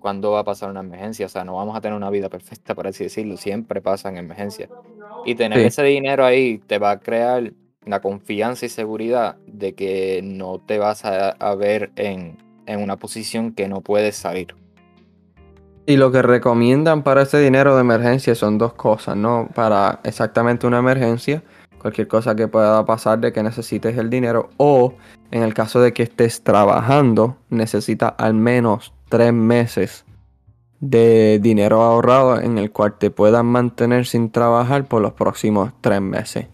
cuándo 0.04 0.32
va 0.32 0.40
a 0.40 0.44
pasar 0.44 0.68
una 0.68 0.80
emergencia. 0.80 1.24
O 1.24 1.30
sea, 1.30 1.44
no 1.44 1.54
vamos 1.54 1.74
a 1.74 1.80
tener 1.80 1.96
una 1.96 2.10
vida 2.10 2.28
perfecta, 2.28 2.74
por 2.74 2.86
así 2.86 3.04
decirlo. 3.04 3.38
Siempre 3.38 3.80
pasan 3.80 4.18
emergencias. 4.18 4.68
Y 5.24 5.34
tener 5.34 5.60
ese 5.60 5.82
dinero 5.82 6.26
ahí 6.26 6.58
te 6.58 6.78
va 6.78 6.90
a 6.90 7.00
crear 7.00 7.54
la 7.86 8.02
confianza 8.02 8.66
y 8.66 8.68
seguridad 8.68 9.36
de 9.46 9.72
que 9.74 10.20
no 10.22 10.58
te 10.58 10.76
vas 10.76 11.06
a, 11.06 11.54
ver 11.54 11.90
en, 11.96 12.36
una 12.66 12.96
posición 12.96 13.52
que 13.52 13.66
no 13.66 13.80
puedes 13.80 14.14
salir. 14.14 14.54
Y 15.86 15.96
lo 15.96 16.12
que 16.12 16.20
recomiendan 16.20 17.02
para 17.02 17.22
ese 17.22 17.38
dinero 17.38 17.74
de 17.74 17.80
emergencia 17.80 18.34
son 18.34 18.58
dos 18.58 18.74
cosas, 18.74 19.16
¿no? 19.16 19.48
Para 19.54 20.00
exactamente 20.04 20.66
una 20.66 20.80
emergencia, 20.80 21.42
cualquier 21.78 22.08
cosa 22.08 22.36
que 22.36 22.46
pueda 22.46 22.84
pasar 22.84 23.20
de 23.20 23.32
que 23.32 23.42
necesites 23.42 23.96
el 23.96 24.10
dinero, 24.10 24.50
o 24.58 24.92
en 25.30 25.42
el 25.42 25.54
caso 25.54 25.80
de 25.80 25.94
que 25.94 26.02
estés 26.02 26.42
trabajando, 26.42 27.38
necesitas 27.48 28.12
al 28.18 28.34
menos 28.34 28.93
tres 29.08 29.32
meses 29.32 30.04
de 30.80 31.38
dinero 31.40 31.82
ahorrado 31.82 32.40
en 32.40 32.58
el 32.58 32.70
cual 32.70 32.98
te 32.98 33.10
puedas 33.10 33.44
mantener 33.44 34.06
sin 34.06 34.30
trabajar 34.30 34.86
por 34.86 35.00
los 35.00 35.12
próximos 35.12 35.72
tres 35.80 36.00
meses. 36.00 36.46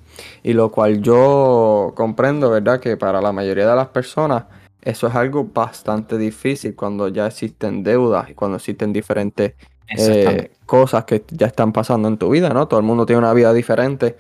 Y 0.43 0.53
lo 0.53 0.71
cual 0.71 1.03
yo 1.03 1.93
comprendo, 1.97 2.51
¿verdad? 2.51 2.81
Que 2.81 2.97
para 2.97 3.21
la 3.21 3.33
mayoría 3.33 3.69
de 3.69 3.77
las 3.77 3.89
personas 3.89 4.45
eso 4.83 5.07
es 5.07 5.15
algo 5.15 5.45
bastante 5.45 6.17
difícil 6.17 6.75
cuando 6.75 7.09
ya 7.09 7.27
existen 7.27 7.83
deudas 7.83 8.31
y 8.31 8.35
cuando 8.35 8.57
existen 8.57 8.93
diferentes 8.93 9.55
eh, 9.97 10.53
cosas 10.67 11.05
que 11.05 11.25
ya 11.31 11.49
están 11.49 11.73
pasando 11.73 12.09
en 12.09 12.17
tu 12.17 12.31
vida, 12.31 12.51
¿no? 12.51 12.67
Todo 12.69 12.81
el 12.81 12.87
mundo 12.87 13.05
tiene 13.05 13.19
una 13.19 13.35
vida 13.35 13.53
diferente, 13.53 14.17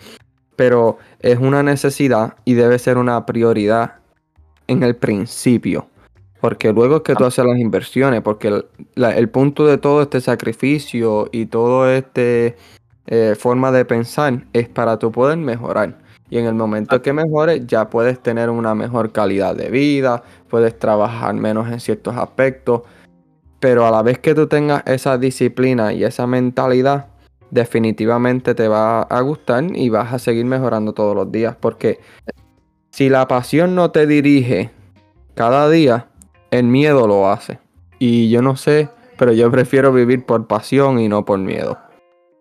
pero 0.56 0.98
es 1.20 1.38
una 1.38 1.62
necesidad 1.62 2.34
y 2.44 2.54
debe 2.54 2.78
ser 2.78 2.98
una 2.98 3.24
prioridad 3.24 3.94
en 4.66 4.82
el 4.82 4.96
principio. 4.96 5.86
Porque 6.40 6.72
luego 6.72 6.96
es 6.96 7.02
que 7.02 7.14
tú 7.14 7.24
haces 7.24 7.44
las 7.44 7.58
inversiones, 7.58 8.22
porque 8.22 8.64
el, 8.96 9.28
punto 9.28 9.66
de 9.66 9.78
todo 9.78 10.02
este 10.02 10.20
sacrificio 10.20 11.28
y 11.32 11.46
todo 11.46 11.90
este 11.90 12.56
eh, 13.06 13.34
forma 13.38 13.70
de 13.72 13.84
pensar 13.84 14.44
es 14.52 14.68
para 14.68 14.98
tú 14.98 15.12
poder 15.12 15.36
mejorar. 15.36 15.98
Y 16.30 16.38
en 16.38 16.46
el 16.46 16.54
momento 16.54 17.02
que 17.02 17.12
mejores, 17.12 17.66
ya 17.66 17.90
puedes 17.90 18.20
tener 18.20 18.50
una 18.50 18.74
mejor 18.74 19.10
calidad 19.10 19.54
de 19.56 19.68
vida, 19.68 20.22
puedes 20.48 20.78
trabajar 20.78 21.34
menos 21.34 21.68
en 21.68 21.80
ciertos 21.80 22.16
aspectos. 22.16 22.82
Pero 23.58 23.84
a 23.84 23.90
la 23.90 24.02
vez 24.02 24.20
que 24.20 24.34
tú 24.34 24.46
tengas 24.46 24.82
esa 24.86 25.18
disciplina 25.18 25.92
y 25.92 26.04
esa 26.04 26.26
mentalidad, 26.26 27.08
definitivamente 27.50 28.54
te 28.54 28.68
va 28.68 29.02
a 29.02 29.20
gustar 29.20 29.64
y 29.76 29.88
vas 29.88 30.12
a 30.12 30.18
seguir 30.18 30.44
mejorando 30.46 30.94
todos 30.94 31.14
los 31.14 31.30
días. 31.30 31.56
Porque 31.58 31.98
si 32.90 33.08
la 33.08 33.26
pasión 33.26 33.74
no 33.74 33.90
te 33.90 34.06
dirige 34.06 34.70
cada 35.34 35.68
día, 35.68 36.09
el 36.50 36.64
miedo 36.64 37.06
lo 37.06 37.28
hace. 37.30 37.58
Y 37.98 38.30
yo 38.30 38.42
no 38.42 38.56
sé, 38.56 38.88
pero 39.18 39.32
yo 39.32 39.50
prefiero 39.50 39.92
vivir 39.92 40.24
por 40.24 40.46
pasión 40.46 40.98
y 40.98 41.08
no 41.08 41.24
por 41.24 41.38
miedo. 41.38 41.78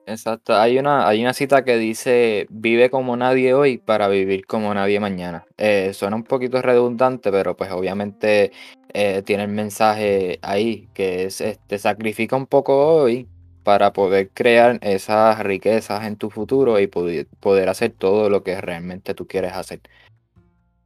Exacto, 0.06 0.56
hay 0.56 0.80
una, 0.80 1.08
hay 1.08 1.22
una 1.22 1.34
cita 1.34 1.64
que 1.64 1.78
dice, 1.78 2.48
vive 2.50 2.90
como 2.90 3.16
nadie 3.16 3.54
hoy 3.54 3.78
para 3.78 4.08
vivir 4.08 4.48
como 4.48 4.74
nadie 4.74 5.00
mañana. 5.00 5.46
Eh, 5.58 5.94
suena 5.94 6.16
un 6.16 6.24
poquito 6.24 6.62
redundante, 6.64 7.32
pero 7.32 7.56
pues 7.56 7.72
obviamente 7.72 8.52
eh, 8.92 9.22
tiene 9.24 9.44
el 9.44 9.50
mensaje 9.50 10.40
ahí, 10.42 10.90
que 10.96 11.26
es, 11.26 11.42
este, 11.42 11.78
sacrifica 11.78 12.36
un 12.36 12.48
poco 12.48 12.88
hoy 12.96 13.28
para 13.64 13.94
poder 13.94 14.32
crear 14.34 14.80
esas 14.82 15.40
riquezas 15.42 16.04
en 16.08 16.16
tu 16.16 16.32
futuro 16.32 16.80
y 16.80 16.88
poder, 16.88 17.28
poder 17.40 17.70
hacer 17.70 17.92
todo 17.92 18.32
lo 18.32 18.42
que 18.42 18.60
realmente 18.62 19.14
tú 19.14 19.28
quieres 19.28 19.54
hacer. 19.54 19.82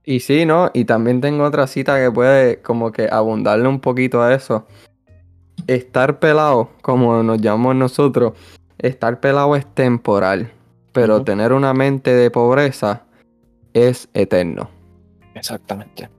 Y 0.06 0.20
sí, 0.20 0.46
¿no? 0.46 0.70
Y 0.74 0.86
también 0.86 1.22
tengo 1.22 1.44
otra 1.44 1.68
cita 1.68 2.00
que 2.00 2.12
puede 2.12 2.62
como 2.62 2.92
que 2.92 3.08
abundarle 3.10 3.68
un 3.68 3.80
poquito 3.80 4.22
a 4.22 4.34
eso. 4.34 4.66
Estar 5.68 6.20
pelado, 6.20 6.72
como 6.82 7.24
nos 7.24 7.40
llamamos 7.40 7.76
nosotros, 7.76 8.34
estar 8.80 9.20
pelado 9.20 9.56
es 9.56 9.66
temporal, 9.66 10.52
pero 10.92 11.24
tener 11.24 11.54
una 11.54 11.74
mente 11.74 12.14
de 12.14 12.30
pobreza 12.32 13.04
es 13.74 14.10
eterno. 14.14 14.70
Exactamente. 15.36 16.10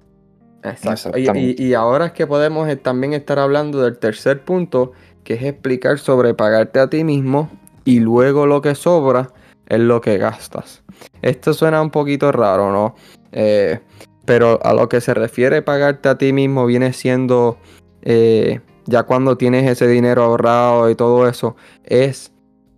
Exacto. 0.62 1.18
Y, 1.18 1.74
ahora 1.74 2.06
es 2.06 2.12
que 2.12 2.26
podemos 2.26 2.68
también 2.82 3.12
estar 3.12 3.38
hablando 3.38 3.82
del 3.82 3.98
tercer 3.98 4.42
punto, 4.42 4.92
que 5.22 5.34
es 5.34 5.42
explicar 5.42 5.98
sobre 5.98 6.32
pagarte 6.32 6.80
a 6.80 6.88
ti 6.88 7.04
mismo 7.04 7.50
y 7.84 8.00
luego 8.00 8.46
lo 8.46 8.62
que 8.62 8.74
sobra 8.74 9.30
es 9.66 9.78
lo 9.78 10.00
que 10.00 10.16
gastas. 10.16 10.82
Esto 11.20 11.52
suena 11.52 11.82
un 11.82 11.90
poquito 11.90 12.32
raro, 12.32 12.72
¿no? 12.72 12.94
Eh, 13.34 13.80
pero 14.24 14.58
a 14.64 14.72
lo 14.72 14.88
que 14.88 15.00
se 15.00 15.12
refiere 15.12 15.60
pagarte 15.60 16.08
a 16.08 16.16
ti 16.16 16.32
mismo 16.32 16.64
viene 16.64 16.92
siendo, 16.92 17.58
eh, 18.02 18.60
ya 18.86 19.02
cuando 19.02 19.36
tienes 19.36 19.68
ese 19.70 19.86
dinero 19.86 20.22
ahorrado 20.22 20.88
y 20.88 20.94
todo 20.94 21.28
eso, 21.28 21.56
es 21.84 22.32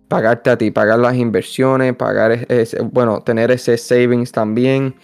pagarte 0.07 0.49
a 0.49 0.57
ti, 0.57 0.71
pagar 0.71 0.99
las 0.99 1.15
inversiones, 1.15 1.95
pagar 1.95 2.45
ese, 2.49 2.81
bueno, 2.81 3.21
tener 3.21 3.51
ese 3.51 3.77
savings 3.77 4.31
también, 4.31 4.95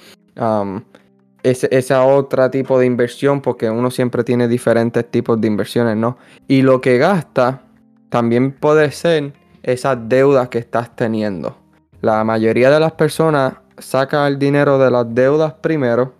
ese, 1.43 1.67
esa 1.71 2.03
otra 2.05 2.49
tipo 2.49 2.79
de 2.79 2.85
inversión, 2.85 3.41
porque 3.41 3.69
uno 3.69 3.91
siempre 3.91 4.23
tiene 4.23 4.47
diferentes 4.47 5.09
tipos 5.09 5.39
de 5.39 5.47
inversiones, 5.47 5.95
¿no? 5.97 6.17
Y 6.47 6.61
lo 6.61 6.81
que 6.81 6.97
gasta 6.97 7.61
también 8.09 8.51
puede 8.51 8.91
ser 8.91 9.33
esas 9.61 9.97
deudas 10.09 10.49
que 10.49 10.57
estás 10.57 10.95
teniendo. 10.95 11.57
La 12.01 12.23
mayoría 12.23 12.69
de 12.69 12.79
las 12.79 12.93
personas 12.93 13.53
saca 13.77 14.27
el 14.27 14.39
dinero 14.39 14.77
de 14.77 14.91
las 14.91 15.13
deudas 15.13 15.53
primero 15.53 16.13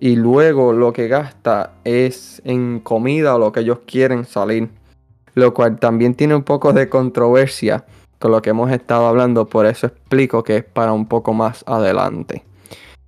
y 0.00 0.16
luego 0.16 0.72
lo 0.72 0.92
que 0.92 1.08
gasta 1.08 1.72
es 1.84 2.42
en 2.44 2.80
comida 2.80 3.34
o 3.34 3.38
lo 3.38 3.52
que 3.52 3.60
ellos 3.60 3.80
quieren 3.86 4.24
salir. 4.24 4.68
Lo 5.34 5.52
cual 5.52 5.78
también 5.78 6.14
tiene 6.14 6.34
un 6.34 6.42
poco 6.42 6.72
de 6.72 6.88
controversia 6.88 7.84
con 8.18 8.30
lo 8.30 8.40
que 8.40 8.50
hemos 8.50 8.70
estado 8.70 9.06
hablando, 9.06 9.46
por 9.46 9.66
eso 9.66 9.88
explico 9.88 10.42
que 10.42 10.58
es 10.58 10.64
para 10.64 10.92
un 10.92 11.06
poco 11.06 11.34
más 11.34 11.62
adelante. 11.66 12.44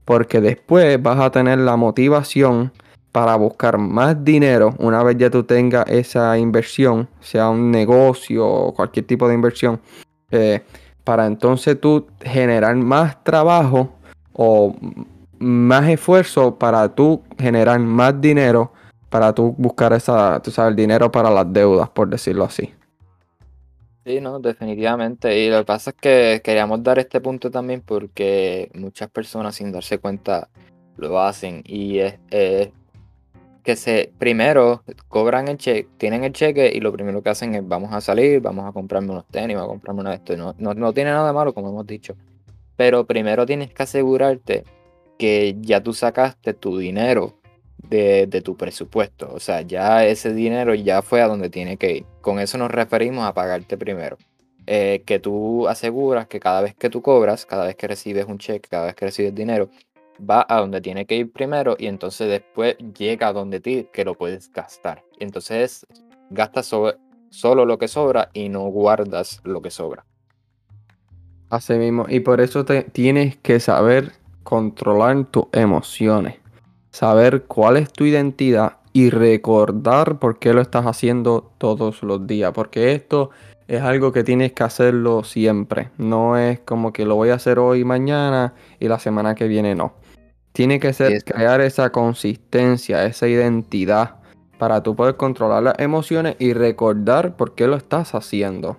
Porque 0.04 0.40
después 0.40 1.02
vas 1.02 1.18
a 1.18 1.30
tener 1.30 1.58
la 1.58 1.76
motivación 1.76 2.72
para 3.12 3.36
buscar 3.36 3.78
más 3.78 4.22
dinero 4.22 4.74
una 4.78 5.02
vez 5.02 5.16
ya 5.16 5.30
tú 5.30 5.42
tengas 5.44 5.88
esa 5.88 6.38
inversión, 6.38 7.08
sea 7.20 7.48
un 7.48 7.70
negocio 7.70 8.46
o 8.46 8.74
cualquier 8.74 9.06
tipo 9.06 9.26
de 9.28 9.34
inversión, 9.34 9.80
eh, 10.30 10.62
para 11.08 11.24
entonces 11.24 11.80
tú 11.80 12.06
generar 12.20 12.76
más 12.76 13.24
trabajo 13.24 13.94
o 14.34 14.76
más 15.38 15.88
esfuerzo 15.88 16.58
para 16.58 16.94
tú 16.94 17.22
generar 17.38 17.78
más 17.78 18.20
dinero, 18.20 18.74
para 19.08 19.32
tú 19.32 19.54
buscar 19.56 19.94
esa, 19.94 20.38
tú 20.42 20.50
sabes, 20.50 20.72
el 20.72 20.76
dinero 20.76 21.10
para 21.10 21.30
las 21.30 21.50
deudas, 21.50 21.88
por 21.88 22.10
decirlo 22.10 22.44
así. 22.44 22.74
Sí, 24.04 24.20
no, 24.20 24.38
definitivamente. 24.38 25.34
Y 25.38 25.48
lo 25.48 25.60
que 25.60 25.64
pasa 25.64 25.92
es 25.92 25.96
que 25.98 26.42
queríamos 26.44 26.82
dar 26.82 26.98
este 26.98 27.22
punto 27.22 27.50
también 27.50 27.80
porque 27.80 28.70
muchas 28.74 29.08
personas 29.08 29.54
sin 29.54 29.72
darse 29.72 29.96
cuenta 29.96 30.50
lo 30.98 31.18
hacen. 31.18 31.62
Y 31.64 32.00
es, 32.00 32.18
que 33.68 33.76
se 33.76 34.10
primero 34.16 34.82
cobran 35.08 35.46
el 35.46 35.58
cheque, 35.58 35.86
tienen 35.98 36.24
el 36.24 36.32
cheque 36.32 36.72
y 36.74 36.80
lo 36.80 36.90
primero 36.90 37.22
que 37.22 37.28
hacen 37.28 37.54
es 37.54 37.68
vamos 37.68 37.92
a 37.92 38.00
salir, 38.00 38.40
vamos 38.40 38.64
a 38.64 38.72
comprarme 38.72 39.10
unos 39.10 39.26
tenis, 39.26 39.58
vamos 39.58 39.68
a 39.68 39.72
comprarme 39.72 40.00
una 40.00 40.10
de 40.12 40.16
esto. 40.16 40.38
No, 40.38 40.54
no, 40.56 40.72
no 40.72 40.94
tiene 40.94 41.10
nada 41.10 41.26
de 41.26 41.34
malo, 41.34 41.52
como 41.52 41.68
hemos 41.68 41.86
dicho. 41.86 42.16
Pero 42.76 43.04
primero 43.04 43.44
tienes 43.44 43.70
que 43.74 43.82
asegurarte 43.82 44.64
que 45.18 45.54
ya 45.60 45.82
tú 45.82 45.92
sacaste 45.92 46.54
tu 46.54 46.78
dinero 46.78 47.34
de, 47.90 48.40
tu 48.42 48.56
presupuesto. 48.56 49.28
O 49.34 49.38
sea, 49.38 49.60
ya 49.60 50.06
ese 50.06 50.32
dinero 50.32 50.74
ya 50.74 51.02
fue 51.02 51.20
a 51.20 51.28
donde 51.28 51.50
tiene 51.50 51.76
que 51.76 51.92
ir. 51.92 52.06
Con 52.22 52.40
eso 52.40 52.56
nos 52.56 52.70
referimos 52.70 53.26
a 53.26 53.34
pagarte 53.34 53.76
primero. 53.76 54.16
Eh, 54.66 55.02
que 55.04 55.18
tú 55.18 55.68
aseguras 55.68 56.26
que 56.26 56.40
cada 56.40 56.62
vez 56.62 56.74
que 56.74 56.88
tú 56.88 57.02
cobras, 57.02 57.44
cada 57.44 57.66
vez 57.66 57.76
que 57.76 57.86
recibes 57.86 58.24
un 58.24 58.38
cheque, 58.38 58.66
cada 58.70 58.86
vez 58.86 58.94
que 58.94 59.04
recibes 59.04 59.34
dinero, 59.34 59.68
va 60.18 60.46
a 60.48 60.60
donde 60.60 60.80
tiene 60.80 61.06
que 61.06 61.16
ir 61.16 61.32
primero 61.32 61.76
y 61.78 61.86
entonces 61.86 62.28
después 62.28 62.76
llega 62.98 63.28
a 63.28 63.32
donde 63.32 63.60
ti 63.60 63.88
que 63.92 64.04
lo 64.04 64.14
puedes 64.14 64.52
gastar. 64.52 65.04
Entonces 65.18 65.86
gastas 66.30 66.74
solo 67.30 67.64
lo 67.64 67.78
que 67.78 67.88
sobra 67.88 68.30
y 68.32 68.48
no 68.48 68.62
guardas 68.68 69.40
lo 69.44 69.62
que 69.62 69.70
sobra. 69.70 70.04
Así 71.50 71.74
mismo. 71.74 72.06
Y 72.08 72.20
por 72.20 72.40
eso 72.40 72.64
te, 72.64 72.82
tienes 72.82 73.36
que 73.36 73.60
saber 73.60 74.12
controlar 74.42 75.24
tus 75.26 75.46
emociones 75.52 76.36
saber 76.90 77.44
cuál 77.44 77.76
es 77.76 77.92
tu 77.92 78.04
identidad 78.04 78.78
y 78.92 79.10
recordar 79.10 80.18
por 80.18 80.38
qué 80.38 80.52
lo 80.52 80.60
estás 80.60 80.86
haciendo 80.86 81.52
todos 81.58 82.02
los 82.02 82.26
días. 82.26 82.52
Porque 82.52 82.92
esto 82.92 83.30
es 83.68 83.82
algo 83.82 84.12
que 84.12 84.24
tienes 84.24 84.52
que 84.52 84.64
hacerlo 84.64 85.22
siempre. 85.22 85.90
No 85.98 86.36
es 86.36 86.58
como 86.60 86.92
que 86.92 87.04
lo 87.04 87.14
voy 87.14 87.30
a 87.30 87.34
hacer 87.34 87.58
hoy, 87.58 87.84
mañana 87.84 88.54
y 88.80 88.88
la 88.88 88.98
semana 88.98 89.34
que 89.34 89.46
viene 89.46 89.74
no. 89.74 89.92
Tiene 90.58 90.80
que 90.80 90.92
ser 90.92 91.22
crear 91.22 91.60
esa 91.60 91.90
consistencia, 91.90 93.04
esa 93.04 93.28
identidad 93.28 94.16
para 94.58 94.82
tú 94.82 94.96
poder 94.96 95.14
controlar 95.14 95.62
las 95.62 95.78
emociones 95.78 96.34
y 96.40 96.52
recordar 96.52 97.36
por 97.36 97.54
qué 97.54 97.68
lo 97.68 97.76
estás 97.76 98.12
haciendo. 98.12 98.76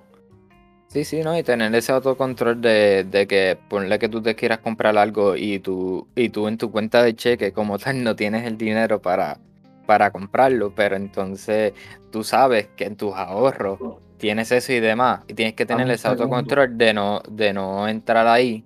Sí, 0.87 1.05
sí, 1.05 1.21
¿no? 1.21 1.37
Y 1.37 1.43
tener 1.43 1.73
ese 1.73 1.93
autocontrol 1.93 2.59
de, 2.59 3.05
de 3.05 3.27
que 3.27 3.57
ponle 3.69 3.97
que 3.97 4.09
tú 4.09 4.21
te 4.21 4.35
quieras 4.35 4.57
comprar 4.57 4.97
algo 4.97 5.37
y 5.37 5.59
tú, 5.59 6.05
y 6.17 6.27
tú 6.27 6.49
en 6.49 6.57
tu 6.57 6.69
cuenta 6.69 7.01
de 7.01 7.15
cheque 7.15 7.53
como 7.53 7.79
tal 7.79 8.03
no 8.03 8.13
tienes 8.13 8.45
el 8.45 8.57
dinero 8.57 9.01
para, 9.01 9.39
para 9.85 10.11
comprarlo, 10.11 10.73
pero 10.75 10.97
entonces 10.97 11.71
tú 12.11 12.25
sabes 12.25 12.67
que 12.75 12.87
en 12.87 12.97
tus 12.97 13.13
ahorros 13.13 13.79
tienes 14.17 14.51
eso 14.51 14.73
y 14.73 14.81
demás, 14.81 15.21
y 15.29 15.33
tienes 15.33 15.53
que 15.53 15.65
tener 15.65 15.89
ese 15.89 16.09
autocontrol 16.09 16.77
de 16.77 16.93
no, 16.93 17.21
de 17.31 17.53
no 17.53 17.87
entrar 17.87 18.27
ahí 18.27 18.65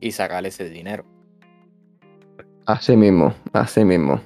y 0.00 0.12
sacar 0.12 0.46
ese 0.46 0.70
dinero. 0.70 1.04
Así 2.66 2.96
mismo, 2.96 3.34
así 3.52 3.84
mismo. 3.84 4.20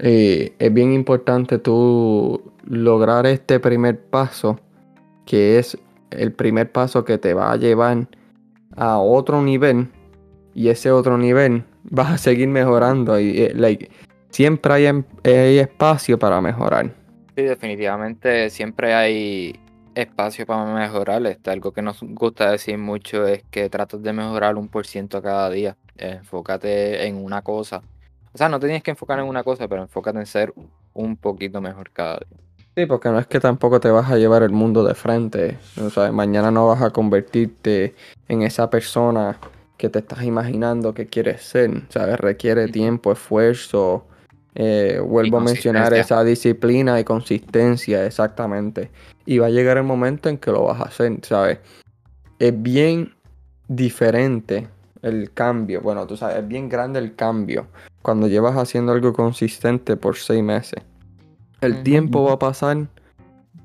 Y 0.00 0.52
es 0.58 0.72
bien 0.72 0.92
importante 0.92 1.58
tú 1.58 2.52
lograr 2.64 3.26
este 3.26 3.60
primer 3.60 4.00
paso, 4.00 4.58
que 5.26 5.58
es 5.58 5.78
el 6.10 6.32
primer 6.32 6.70
paso 6.72 7.04
que 7.04 7.18
te 7.18 7.34
va 7.34 7.52
a 7.52 7.56
llevar 7.56 8.08
a 8.76 8.98
otro 8.98 9.42
nivel 9.42 9.88
y 10.54 10.68
ese 10.68 10.90
otro 10.90 11.18
nivel 11.18 11.64
vas 11.84 12.12
a 12.12 12.18
seguir 12.18 12.48
mejorando 12.48 13.18
y 13.20 13.42
eh, 13.42 13.88
siempre 14.30 14.72
hay, 14.74 15.58
espacio 15.58 16.18
para 16.18 16.40
mejorar. 16.40 16.90
Sí, 17.36 17.42
definitivamente 17.42 18.50
siempre 18.50 18.94
hay, 18.94 19.58
espacio 19.94 20.46
para 20.46 20.64
mejorar. 20.64 21.24
Este, 21.26 21.50
algo 21.50 21.72
que 21.72 21.82
nos 21.82 22.00
gusta 22.02 22.50
decir 22.50 22.78
mucho 22.78 23.26
es 23.26 23.44
que 23.50 23.68
tratas 23.68 24.02
de 24.02 24.12
mejorar 24.12 24.56
un 24.56 24.68
por 24.68 24.86
ciento 24.86 25.22
cada 25.22 25.50
día. 25.50 25.76
Enfócate 25.96 27.06
en 27.06 27.16
una 27.16 27.42
cosa. 27.42 27.82
O 28.32 28.38
sea, 28.38 28.48
no 28.48 28.58
tienes 28.58 28.82
que 28.82 28.90
enfocar 28.90 29.18
en 29.20 29.26
una 29.26 29.44
cosa, 29.44 29.68
pero 29.68 29.82
enfócate 29.82 30.18
en 30.18 30.26
ser 30.26 30.52
un 30.92 31.16
poquito 31.16 31.60
mejor 31.60 31.90
cada 31.90 32.18
día. 32.18 32.38
Sí, 32.76 32.86
porque 32.86 33.08
no 33.08 33.20
es 33.20 33.28
que 33.28 33.38
tampoco 33.38 33.78
te 33.78 33.90
vas 33.90 34.10
a 34.10 34.16
llevar 34.16 34.42
el 34.42 34.50
mundo 34.50 34.82
de 34.82 34.94
frente. 34.94 35.58
O 35.80 35.90
sea, 35.90 36.10
mañana 36.10 36.50
no 36.50 36.66
vas 36.66 36.82
a 36.82 36.90
convertirte 36.90 37.94
en 38.26 38.42
esa 38.42 38.68
persona 38.68 39.38
que 39.76 39.88
te 39.88 40.00
estás 40.00 40.24
imaginando 40.24 40.92
que 40.92 41.06
quieres 41.06 41.42
ser. 41.42 41.82
¿Sabes? 41.90 42.18
Requiere 42.18 42.66
tiempo, 42.66 43.12
esfuerzo. 43.12 44.06
Eh, 44.56 45.00
vuelvo 45.04 45.38
a 45.38 45.40
mencionar 45.40 45.94
esa 45.94 46.24
disciplina 46.24 46.98
y 46.98 47.04
consistencia, 47.04 48.04
exactamente. 48.04 48.90
Y 49.24 49.38
va 49.38 49.46
a 49.46 49.50
llegar 49.50 49.76
el 49.76 49.84
momento 49.84 50.28
en 50.28 50.38
que 50.38 50.50
lo 50.50 50.64
vas 50.64 50.80
a 50.80 50.84
hacer, 50.84 51.18
¿sabes? 51.22 51.60
Es 52.40 52.60
bien 52.60 53.14
diferente 53.68 54.68
el 55.04 55.32
cambio. 55.32 55.80
Bueno, 55.80 56.06
tú 56.06 56.16
sabes, 56.16 56.38
es 56.38 56.48
bien 56.48 56.68
grande 56.68 56.98
el 56.98 57.14
cambio 57.14 57.66
cuando 58.02 58.26
llevas 58.26 58.56
haciendo 58.56 58.92
algo 58.92 59.12
consistente 59.12 59.96
por 59.96 60.16
seis 60.16 60.42
meses. 60.42 60.82
El 61.60 61.82
tiempo 61.82 62.24
va 62.24 62.32
a 62.32 62.38
pasar, 62.38 62.88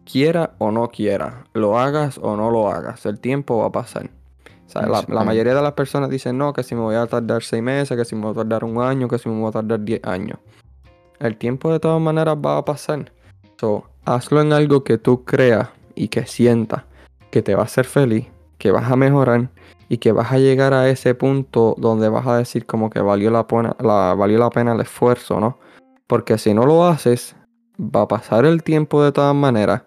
quiera 0.09 0.53
o 0.57 0.71
no 0.71 0.87
quiera, 0.89 1.45
lo 1.53 1.77
hagas 1.77 2.17
o 2.21 2.37
no 2.37 2.51
lo 2.51 2.69
hagas, 2.69 3.05
el 3.05 3.19
tiempo 3.19 3.57
va 3.57 3.67
a 3.67 3.71
pasar. 3.71 4.09
la, 4.73 5.23
mayoría 5.23 5.55
de 5.55 5.61
las 5.61 5.73
personas 5.73 6.09
dicen 6.09 6.37
no, 6.37 6.53
que 6.53 6.63
si 6.63 6.75
me 6.75 6.81
voy 6.81 6.95
a 6.95 7.07
tardar 7.07 7.43
seis 7.43 7.63
meses, 7.63 7.97
que 7.97 8.05
si 8.05 8.15
me 8.15 8.21
voy 8.21 8.31
a 8.31 8.35
tardar 8.35 8.63
un 8.63 8.81
año, 8.81 9.07
que 9.07 9.17
si 9.17 9.27
me 9.27 9.39
voy 9.39 9.49
a 9.49 9.51
tardar 9.51 9.79
diez 9.81 10.03
años. 10.03 10.39
El 11.19 11.35
tiempo 11.37 11.71
de 11.71 11.79
todas 11.79 11.99
maneras 11.99 12.37
va 12.37 12.57
a 12.57 12.65
pasar. 12.65 13.11
So, 13.59 13.83
hazlo 14.05 14.41
en 14.41 14.53
algo 14.53 14.85
que 14.85 14.97
tú 14.97 15.25
creas 15.25 15.69
y 15.95 16.07
que 16.07 16.25
sientas 16.25 16.83
que 17.29 17.41
te 17.41 17.55
va 17.55 17.63
a 17.63 17.65
hacer 17.65 17.85
feliz, 17.85 18.27
que 18.59 18.69
vas 18.69 18.91
a 18.91 18.95
mejorar 18.95 19.49
y 19.87 19.97
que 19.97 20.11
vas 20.11 20.31
a 20.31 20.37
llegar 20.37 20.75
a 20.75 20.87
ese 20.87 21.15
punto 21.15 21.73
donde 21.79 22.09
vas 22.09 22.27
a 22.27 22.37
decir 22.37 22.67
como 22.67 22.91
que 22.91 22.99
valió 22.99 23.31
la, 23.31 23.47
pena, 23.47 23.75
la, 23.79 24.13
valió 24.13 24.37
la 24.37 24.51
pena 24.51 24.73
el 24.73 24.81
esfuerzo, 24.81 25.39
¿no? 25.39 25.57
Porque 26.05 26.37
si 26.37 26.53
no 26.53 26.65
lo 26.65 26.85
haces, 26.85 27.35
va 27.79 28.01
a 28.01 28.07
pasar 28.07 28.45
el 28.45 28.61
tiempo 28.61 29.03
de 29.03 29.11
todas 29.11 29.33
maneras 29.33 29.83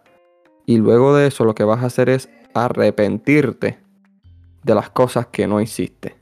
y 0.67 0.79
luego 0.79 1.14
de 1.14 1.29
eso 1.29 1.45
lo 1.45 1.55
que 1.55 1.64
vas 1.64 1.83
a 1.83 1.87
hacer 1.87 2.09
es 2.09 2.29
arrepentirte 2.55 3.79
de 4.64 4.75
las 4.75 4.91
cosas 4.91 5.26
que 5.29 5.47
no 5.47 5.61
hiciste. 5.61 6.17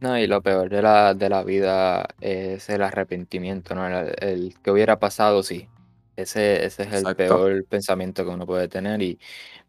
No, 0.00 0.18
y 0.18 0.26
lo 0.26 0.42
peor 0.42 0.68
de 0.68 0.82
la, 0.82 1.14
de 1.14 1.28
la 1.28 1.44
vida 1.44 2.08
es 2.20 2.68
el 2.68 2.82
arrepentimiento, 2.82 3.74
¿no? 3.76 3.86
El, 3.86 4.54
que 4.62 4.70
hubiera 4.72 4.98
pasado, 4.98 5.44
sí. 5.44 5.68
Ese, 6.16 6.66
ese 6.66 6.82
es 6.82 6.92
el 6.92 7.16
peor 7.16 7.64
pensamiento 7.64 8.24
que 8.24 8.30
uno 8.30 8.44
puede 8.44 8.68
tener 8.68 9.00
y 9.00 9.18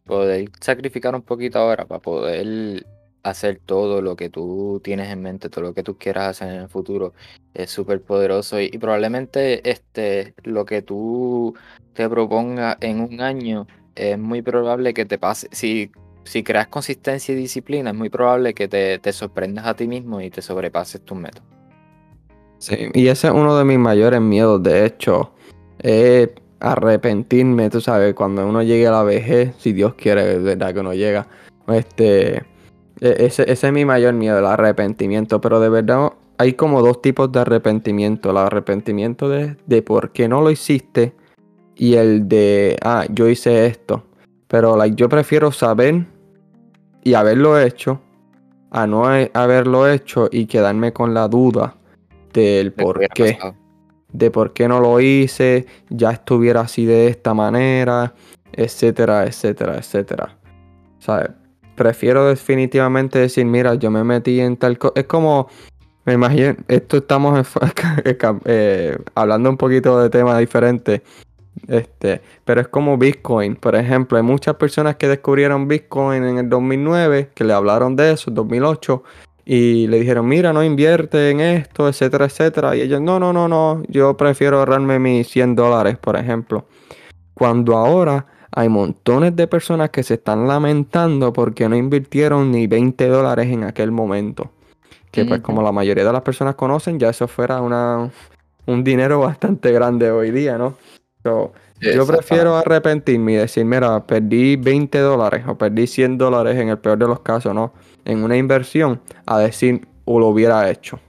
poder 0.06 0.50
sacrificar 0.60 1.16
un 1.16 1.22
poquito 1.22 1.60
ahora 1.60 1.86
para 1.86 2.02
poder 2.02 2.86
hacer 3.24 3.62
todo 3.66 4.02
lo 4.02 4.16
que 4.16 4.30
tú 4.30 4.82
tienes 4.84 5.10
en 5.10 5.22
mente, 5.22 5.50
todo 5.50 5.64
lo 5.64 5.74
que 5.74 5.84
tú 5.84 5.98
quieras 5.98 6.30
hacer 6.30 6.54
en 6.54 6.62
el 6.62 6.70
futuro, 6.70 7.14
es 7.54 7.72
súper 7.72 8.02
poderoso 8.02 8.60
y, 8.60 8.70
probablemente 8.78 9.70
este, 9.70 10.34
lo 10.44 10.66
que 10.66 10.82
tú 10.82 11.56
te 11.94 12.10
propongas 12.10 12.78
en 12.82 13.00
un 13.00 13.22
año 13.22 13.66
es 13.96 14.20
muy 14.20 14.42
probable 14.42 14.94
que 14.94 15.06
te 15.06 15.18
pase. 15.18 15.48
Si, 15.52 15.92
si 16.26 16.44
creas 16.44 16.68
consistencia 16.68 17.34
y 17.34 17.38
disciplina, 17.38 17.92
es 17.92 17.96
muy 17.96 18.10
probable 18.10 18.54
que 18.54 18.68
te, 18.68 19.00
te 19.00 19.14
sorprendas 19.14 19.66
a 19.66 19.76
ti 19.76 19.88
mismo 19.88 20.20
y 20.20 20.30
te 20.30 20.42
sobrepases 20.42 21.02
tus 21.06 21.18
metas. 21.18 21.44
Sí, 22.58 22.90
y 22.94 23.08
ese 23.08 23.28
es 23.28 23.34
uno 23.34 23.58
de 23.58 23.66
mis 23.66 23.78
mayores 23.78 24.22
miedos, 24.22 24.64
de 24.64 24.86
hecho, 24.86 25.34
es 25.80 26.30
arrepentirme, 26.64 27.70
tú 27.70 27.82
sabes, 27.82 28.14
cuando 28.16 28.48
uno 28.48 28.64
llegue 28.64 28.88
a 28.88 28.92
la 28.92 29.04
vejez, 29.04 29.54
si 29.60 29.74
Dios 29.74 29.94
quiere, 29.94 30.40
verdad 30.40 30.74
que 30.74 30.80
uno 30.80 30.94
llega, 30.94 31.28
este 31.68 32.44
e, 33.02 33.26
ese, 33.26 33.52
es 33.52 33.72
mi 33.72 33.86
mayor 33.86 34.14
miedo, 34.14 34.40
el 34.40 34.46
arrepentimiento. 34.46 35.42
Pero 35.42 35.60
de 35.60 35.70
verdad 35.70 36.14
hay 36.38 36.54
como 36.54 36.82
dos 36.82 37.02
tipos 37.02 37.32
de 37.32 37.40
arrepentimiento. 37.42 38.32
El 38.32 38.38
arrepentimiento 38.38 39.30
de, 39.30 39.58
de 39.66 39.82
por 39.82 40.12
qué 40.12 40.28
no 40.28 40.42
lo 40.42 40.50
hiciste 40.52 41.14
y 41.76 41.96
el 41.96 42.28
de, 42.28 42.78
ah, 42.82 43.06
yo 43.10 43.28
hice 43.28 43.66
esto. 43.66 44.04
Pero 44.48 44.78
like, 44.78 44.96
yo 44.96 45.10
prefiero 45.10 45.52
saber 45.52 46.06
y 47.04 47.14
haberlo 47.16 47.60
hecho 47.60 48.00
a 48.72 48.88
no 48.88 49.06
haberlo 49.06 49.88
hecho 49.88 50.30
y 50.32 50.48
quedarme 50.48 50.94
con 50.94 51.14
la 51.14 51.28
duda 51.28 51.76
del 52.34 52.74
por 52.74 53.08
qué. 53.10 53.38
De 54.14 54.32
por 54.32 54.54
qué 54.54 54.68
no 54.68 54.80
lo 54.80 55.00
hice, 55.00 55.66
ya 55.90 56.12
estuviera 56.12 56.62
así 56.62 56.86
de 56.86 57.08
esta 57.08 57.34
manera, 57.34 58.14
etcétera, 58.54 59.26
etcétera, 59.26 59.78
etcétera. 59.78 60.38
¿Sabes? 61.00 61.32
prefiero 61.76 62.28
definitivamente 62.28 63.20
decir, 63.20 63.46
mira, 63.46 63.76
yo 63.76 63.92
me 63.92 64.04
metí 64.04 64.40
en 64.40 64.58
tal 64.58 64.78
cosa. 64.78 64.94
Es 64.96 65.06
como, 65.06 65.48
me 66.06 66.14
imagino, 66.14 66.56
esto 66.68 66.98
estamos 66.98 67.48
eh, 68.46 68.98
hablando 69.16 69.50
un 69.50 69.58
poquito 69.58 70.00
de 70.00 70.10
temas 70.10 70.40
diferentes. 70.40 71.02
Este, 71.68 72.22
pero 72.44 72.62
es 72.62 72.68
como 72.68 72.98
Bitcoin, 72.98 73.56
por 73.56 73.76
ejemplo, 73.76 74.18
hay 74.18 74.24
muchas 74.24 74.56
personas 74.56 74.96
que 74.96 75.08
descubrieron 75.08 75.68
Bitcoin 75.68 76.24
en 76.24 76.38
el 76.40 76.50
2009, 76.50 77.30
que 77.34 77.44
le 77.44 77.54
hablaron 77.54 77.96
de 77.96 78.12
eso, 78.12 78.32
en 78.32 78.36
2008, 78.36 79.04
y 79.46 79.88
le 79.88 80.00
dijeron, 80.00 80.28
mira, 80.28 80.54
no 80.54 80.64
invierte 80.64 81.30
en 81.30 81.42
esto, 81.42 81.88
etcétera, 81.90 82.26
etcétera. 82.26 82.76
Y 82.76 82.82
ellos, 82.82 83.02
no, 83.02 83.20
no, 83.20 83.34
no, 83.34 83.48
no, 83.48 83.84
yo 83.90 84.16
prefiero 84.16 84.60
ahorrarme 84.60 85.00
mis 85.00 85.28
100 85.28 85.56
dólares, 85.56 85.98
por 85.98 86.16
ejemplo. 86.16 86.66
Cuando 87.34 87.76
ahora 87.76 88.26
hay 88.52 88.70
montones 88.70 89.36
de 89.36 89.48
personas 89.48 89.90
que 89.90 90.04
se 90.04 90.16
están 90.16 90.48
lamentando 90.48 91.34
porque 91.34 91.68
no 91.68 91.76
invirtieron 91.76 92.52
ni 92.52 92.68
20 92.68 93.08
dólares 93.08 93.48
en 93.48 93.64
aquel 93.64 93.92
momento. 93.92 94.52
Que 95.12 95.26
pues 95.26 95.42
como 95.42 95.62
la 95.62 95.72
mayoría 95.72 96.04
de 96.06 96.12
las 96.12 96.24
personas 96.24 96.56
conocen, 96.56 96.98
ya 96.98 97.10
eso 97.10 97.28
fuera 97.28 97.62
una, 97.62 98.10
un 98.66 98.84
dinero 98.84 99.20
bastante 99.22 99.72
grande 99.72 100.10
hoy 100.10 100.32
día, 100.32 100.58
¿no? 100.58 100.76
yo 101.80 102.06
prefiero 102.06 102.58
arrepentirme 102.58 103.34
y 103.34 103.36
decir, 103.36 103.64
mira, 103.64 104.06
perdí 104.06 104.58
20 104.58 105.00
dólares 105.00 105.46
o 105.48 105.58
perdí 105.58 105.88
100 105.88 106.18
dólares 106.18 106.58
en 106.58 106.68
el 106.70 106.78
peor 106.80 106.98
de 106.98 107.08
los 107.08 107.22
casos, 107.22 107.56
¿no? 107.56 107.74
En 108.06 108.24
una 108.24 108.38
inversión, 108.38 109.02
a 109.26 109.40
decir, 109.40 109.88
o 110.06 110.20
lo 110.20 110.28
hubiera 110.28 110.70
hecho. 110.70 111.00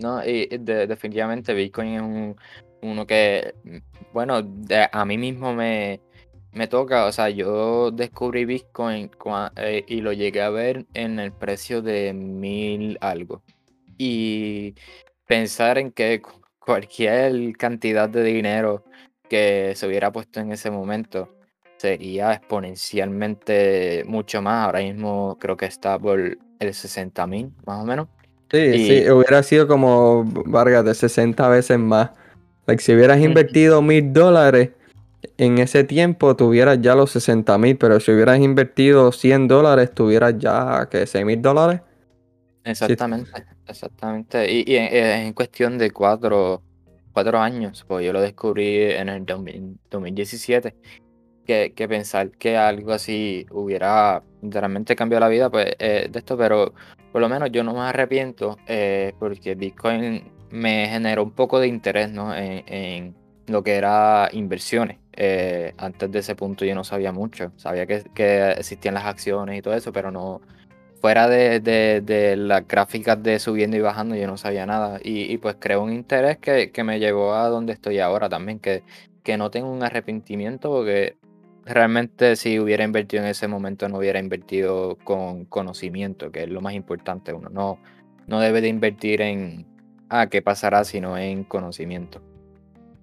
No, 0.00 0.24
y 0.24 0.46
definitivamente 0.46 1.54
Bitcoin 1.54 1.88
es 1.94 2.02
un, 2.02 2.36
uno 2.82 3.06
que, 3.06 3.54
bueno, 4.12 4.42
a 4.92 5.04
mí 5.04 5.18
mismo 5.18 5.52
me, 5.52 6.00
me 6.52 6.66
toca, 6.66 7.06
o 7.06 7.12
sea, 7.12 7.30
yo 7.30 7.90
descubrí 7.90 8.44
Bitcoin 8.44 9.10
eh, 9.56 9.84
y 9.86 10.00
lo 10.00 10.12
llegué 10.12 10.42
a 10.42 10.50
ver 10.50 10.86
en 10.94 11.18
el 11.18 11.32
precio 11.32 11.82
de 11.82 12.12
mil 12.12 12.98
algo. 13.00 13.42
Y 13.98 14.74
pensar 15.26 15.78
en 15.78 15.92
que 15.92 16.22
cualquier 16.58 17.56
cantidad 17.56 18.08
de 18.08 18.24
dinero 18.24 18.84
que 19.28 19.74
se 19.76 19.86
hubiera 19.86 20.10
puesto 20.10 20.40
en 20.40 20.52
ese 20.52 20.70
momento 20.70 21.28
sería 21.80 22.32
exponencialmente 22.34 24.04
mucho 24.06 24.42
más. 24.42 24.66
Ahora 24.66 24.80
mismo 24.80 25.38
creo 25.40 25.56
que 25.56 25.66
está 25.66 25.98
por 25.98 26.18
el 26.58 26.74
60 26.74 27.26
mil, 27.26 27.52
más 27.66 27.82
o 27.82 27.84
menos. 27.84 28.08
Sí, 28.50 28.86
sí, 28.88 29.10
hubiera 29.10 29.42
sido 29.42 29.68
como, 29.68 30.24
Vargas, 30.24 30.84
de 30.84 30.94
60 30.94 31.48
veces 31.48 31.78
más 31.78 32.10
si 32.78 32.94
hubieras 32.94 33.20
invertido 33.20 33.82
mil 33.82 34.12
dólares 34.12 34.70
en 35.36 35.58
ese 35.58 35.84
tiempo, 35.84 36.36
tuvieras 36.36 36.80
ya 36.80 36.94
los 36.94 37.10
60 37.10 37.58
mil, 37.58 37.76
pero 37.76 38.00
si 38.00 38.12
hubieras 38.12 38.38
invertido 38.38 39.12
100 39.12 39.48
dólares, 39.48 39.92
tuvieras 39.92 40.38
ya, 40.38 40.88
¿qué? 40.90 41.06
6 41.06 41.24
mil 41.24 41.42
dólares. 41.42 41.80
Exactamente, 42.64 43.30
exactamente. 43.66 44.50
Y, 44.50 44.64
en, 44.76 45.32
cuestión 45.32 45.78
de 45.78 45.90
cuatro, 45.90 46.62
cuatro 47.12 47.38
años, 47.38 47.84
pues 47.86 48.04
yo 48.04 48.12
lo 48.12 48.20
descubrí 48.20 48.82
en 48.82 49.08
el 49.08 49.26
2017. 49.26 50.74
Que, 51.50 51.72
que, 51.74 51.88
pensar 51.88 52.30
que 52.30 52.56
algo 52.56 52.92
así 52.92 53.44
hubiera 53.50 54.22
literalmente 54.40 54.94
cambiado 54.94 55.18
la 55.22 55.28
vida 55.28 55.50
pues, 55.50 55.74
eh, 55.80 56.06
de 56.08 56.18
esto, 56.20 56.36
pero 56.36 56.72
por 57.10 57.20
lo 57.20 57.28
menos 57.28 57.50
yo 57.50 57.64
no 57.64 57.74
me 57.74 57.80
arrepiento 57.80 58.56
eh, 58.68 59.14
porque 59.18 59.56
Bitcoin 59.56 60.30
me 60.50 60.86
generó 60.86 61.24
un 61.24 61.32
poco 61.32 61.58
de 61.58 61.66
interés 61.66 62.12
¿no? 62.12 62.32
en, 62.32 63.16
lo 63.48 63.64
que 63.64 63.74
era 63.74 64.28
inversiones. 64.30 64.98
Eh, 65.12 65.74
antes 65.76 66.12
de 66.12 66.20
ese 66.20 66.36
punto 66.36 66.64
yo 66.64 66.76
no 66.76 66.84
sabía 66.84 67.10
mucho. 67.10 67.50
Sabía 67.56 67.84
que, 67.84 68.52
existían 68.56 68.94
las 68.94 69.06
acciones 69.06 69.58
y 69.58 69.62
todo 69.62 69.74
eso, 69.74 69.92
pero 69.92 70.12
no. 70.12 70.40
Fuera 71.00 71.26
de, 71.28 72.34
las 72.36 72.68
gráficas 72.68 73.20
de 73.22 73.40
subiendo 73.40 73.76
y 73.76 73.80
bajando, 73.80 74.14
yo 74.14 74.28
no 74.28 74.36
sabía 74.36 74.66
nada. 74.66 75.00
Y, 75.02 75.36
pues 75.38 75.56
creó 75.58 75.82
un 75.82 75.92
interés 75.92 76.38
que, 76.38 76.70
me 76.84 77.00
llevó 77.00 77.34
a 77.34 77.48
donde 77.48 77.72
estoy 77.72 77.98
ahora 77.98 78.28
también. 78.28 78.60
Que, 78.60 78.84
que 79.22 79.36
no 79.36 79.50
tengo 79.50 79.70
un 79.70 79.82
arrepentimiento 79.82 80.70
porque 80.70 81.16
realmente 81.64 82.36
si 82.36 82.58
hubiera 82.58 82.84
invertido 82.84 83.22
en 83.22 83.28
ese 83.28 83.48
momento 83.48 83.88
no 83.88 83.98
hubiera 83.98 84.18
invertido 84.18 84.96
con 85.04 85.44
conocimiento, 85.44 86.30
que 86.30 86.44
es 86.44 86.48
lo 86.48 86.60
más 86.60 86.74
importante. 86.74 87.32
Uno 87.32 87.48
no, 87.50 87.78
no 88.26 88.40
debe 88.40 88.60
de 88.60 88.68
invertir 88.68 89.20
en, 89.20 89.66
ah, 90.08 90.26
qué 90.26 90.42
pasará 90.42 90.84
si 90.84 91.00
no 91.00 91.16
en 91.18 91.44
conocimiento. 91.44 92.20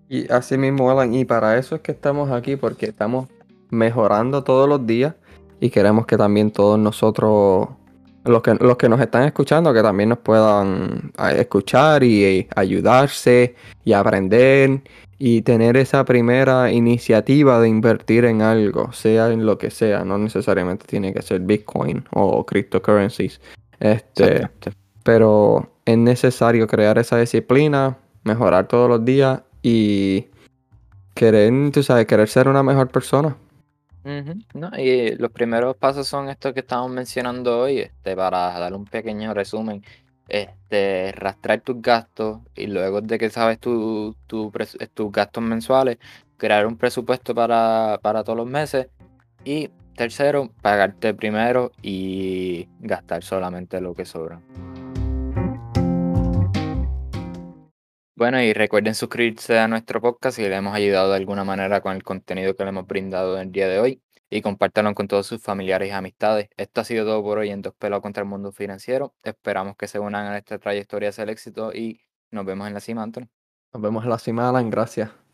Y 0.09 0.31
así 0.31 0.57
mismo, 0.57 0.89
Alan, 0.89 1.13
y 1.13 1.25
para 1.25 1.57
eso 1.57 1.75
es 1.75 1.81
que 1.81 1.91
estamos 1.91 2.31
aquí, 2.31 2.55
porque 2.55 2.87
estamos 2.87 3.27
mejorando 3.69 4.43
todos 4.43 4.69
los 4.69 4.85
días 4.85 5.15
y 5.59 5.69
queremos 5.69 6.05
que 6.05 6.17
también 6.17 6.51
todos 6.51 6.79
nosotros, 6.79 7.69
los 8.27 8.41
que, 8.41 8.55
los 8.55 8.77
que 8.77 8.89
nos 8.89 8.99
están 8.99 9.23
escuchando, 9.23 9.73
que 9.73 9.81
también 9.81 10.09
nos 10.09 10.19
puedan 10.19 11.11
escuchar 11.35 12.03
y 12.03 12.47
ayudarse 12.55 13.55
y 13.83 13.93
aprender 13.93 14.81
y 15.19 15.41
tener 15.41 15.77
esa 15.77 16.05
primera 16.05 16.71
iniciativa 16.71 17.59
de 17.59 17.69
invertir 17.69 18.25
en 18.25 18.41
algo, 18.41 18.91
sea 18.93 19.31
en 19.31 19.45
lo 19.45 19.57
que 19.57 19.71
sea, 19.71 20.05
no 20.05 20.17
necesariamente 20.17 20.85
tiene 20.85 21.13
que 21.13 21.21
ser 21.21 21.41
Bitcoin 21.41 22.05
o 22.11 22.45
cryptocurrencies. 22.45 23.41
Este, 23.79 24.47
pero 25.03 25.71
es 25.85 25.97
necesario 25.97 26.67
crear 26.67 26.97
esa 26.97 27.17
disciplina, 27.17 27.97
mejorar 28.23 28.67
todos 28.67 28.89
los 28.89 29.05
días 29.05 29.41
y 29.63 30.27
querer, 31.15 31.71
tú 31.71 31.81
sabes, 31.81 32.05
querer 32.05 32.27
ser 32.27 32.47
una 32.47 32.61
mejor 32.61 32.89
persona. 32.89 33.35
No, 34.53 34.71
y 34.77 35.15
los 35.15 35.31
primeros 35.31 35.75
pasos 35.75 36.07
son 36.07 36.29
estos 36.29 36.53
que 36.53 36.61
estamos 36.61 36.89
mencionando 36.89 37.59
hoy, 37.59 37.79
este, 37.79 38.15
para 38.15 38.57
dar 38.59 38.73
un 38.73 38.85
pequeño 38.85 39.33
resumen 39.33 39.83
este, 40.29 41.11
rastrear 41.13 41.61
tus 41.61 41.81
gastos 41.81 42.39
y 42.55 42.67
luego 42.67 43.01
de 43.01 43.17
que 43.17 43.29
sabes 43.29 43.59
tu, 43.59 44.15
tus 44.27 44.51
gastos 45.11 45.43
mensuales, 45.43 45.97
crear 46.37 46.67
un 46.67 46.77
presupuesto 46.77 47.33
para, 47.33 47.99
para 48.01 48.23
todos 48.23 48.37
los 48.37 48.47
meses. 48.47 48.87
Y 49.43 49.69
tercero, 49.95 50.51
pagarte 50.61 51.13
primero 51.13 51.71
y 51.81 52.67
gastar 52.79 53.23
solamente 53.23 53.79
lo 53.81 53.93
que 53.93 54.05
sobra. 54.05 54.41
Bueno, 58.17 58.41
y 58.41 58.51
recuerden 58.51 58.95
suscribirse 58.95 59.59
a 59.59 59.67
nuestro 59.67 60.01
podcast 60.01 60.37
si 60.37 60.41
le 60.41 60.55
hemos 60.55 60.73
ayudado 60.73 61.11
de 61.11 61.17
alguna 61.17 61.43
manera 61.43 61.81
con 61.81 61.95
el 61.95 62.01
contenido 62.01 62.55
que 62.55 62.63
le 62.63 62.69
hemos 62.69 62.87
brindado 62.87 63.39
el 63.39 63.51
día 63.51 63.67
de 63.67 63.79
hoy 63.79 64.01
y 64.31 64.41
compártanlo 64.41 64.95
con 64.95 65.07
todos 65.07 65.27
sus 65.27 65.39
familiares 65.39 65.89
y 65.89 65.91
amistades. 65.91 66.49
Esto 66.57 66.81
ha 66.81 66.83
sido 66.83 67.05
todo 67.05 67.21
por 67.21 67.37
hoy 67.37 67.51
en 67.51 67.61
Dos 67.61 67.75
Pelos 67.75 68.01
contra 68.01 68.23
el 68.23 68.27
Mundo 68.27 68.51
Financiero. 68.51 69.13
Esperamos 69.23 69.75
que 69.77 69.87
se 69.87 69.99
unan 69.99 70.25
a 70.25 70.37
esta 70.39 70.57
trayectoria 70.57 71.09
hacia 71.09 71.25
el 71.25 71.29
éxito 71.29 71.71
y 71.75 72.01
nos 72.31 72.43
vemos 72.43 72.67
en 72.67 72.73
la 72.73 72.79
cima, 72.79 73.03
Antonio. 73.03 73.29
Nos 73.71 73.83
vemos 73.83 74.03
en 74.03 74.09
la 74.09 74.17
cima, 74.17 74.49
Alan. 74.49 74.71
Gracias. 74.71 75.26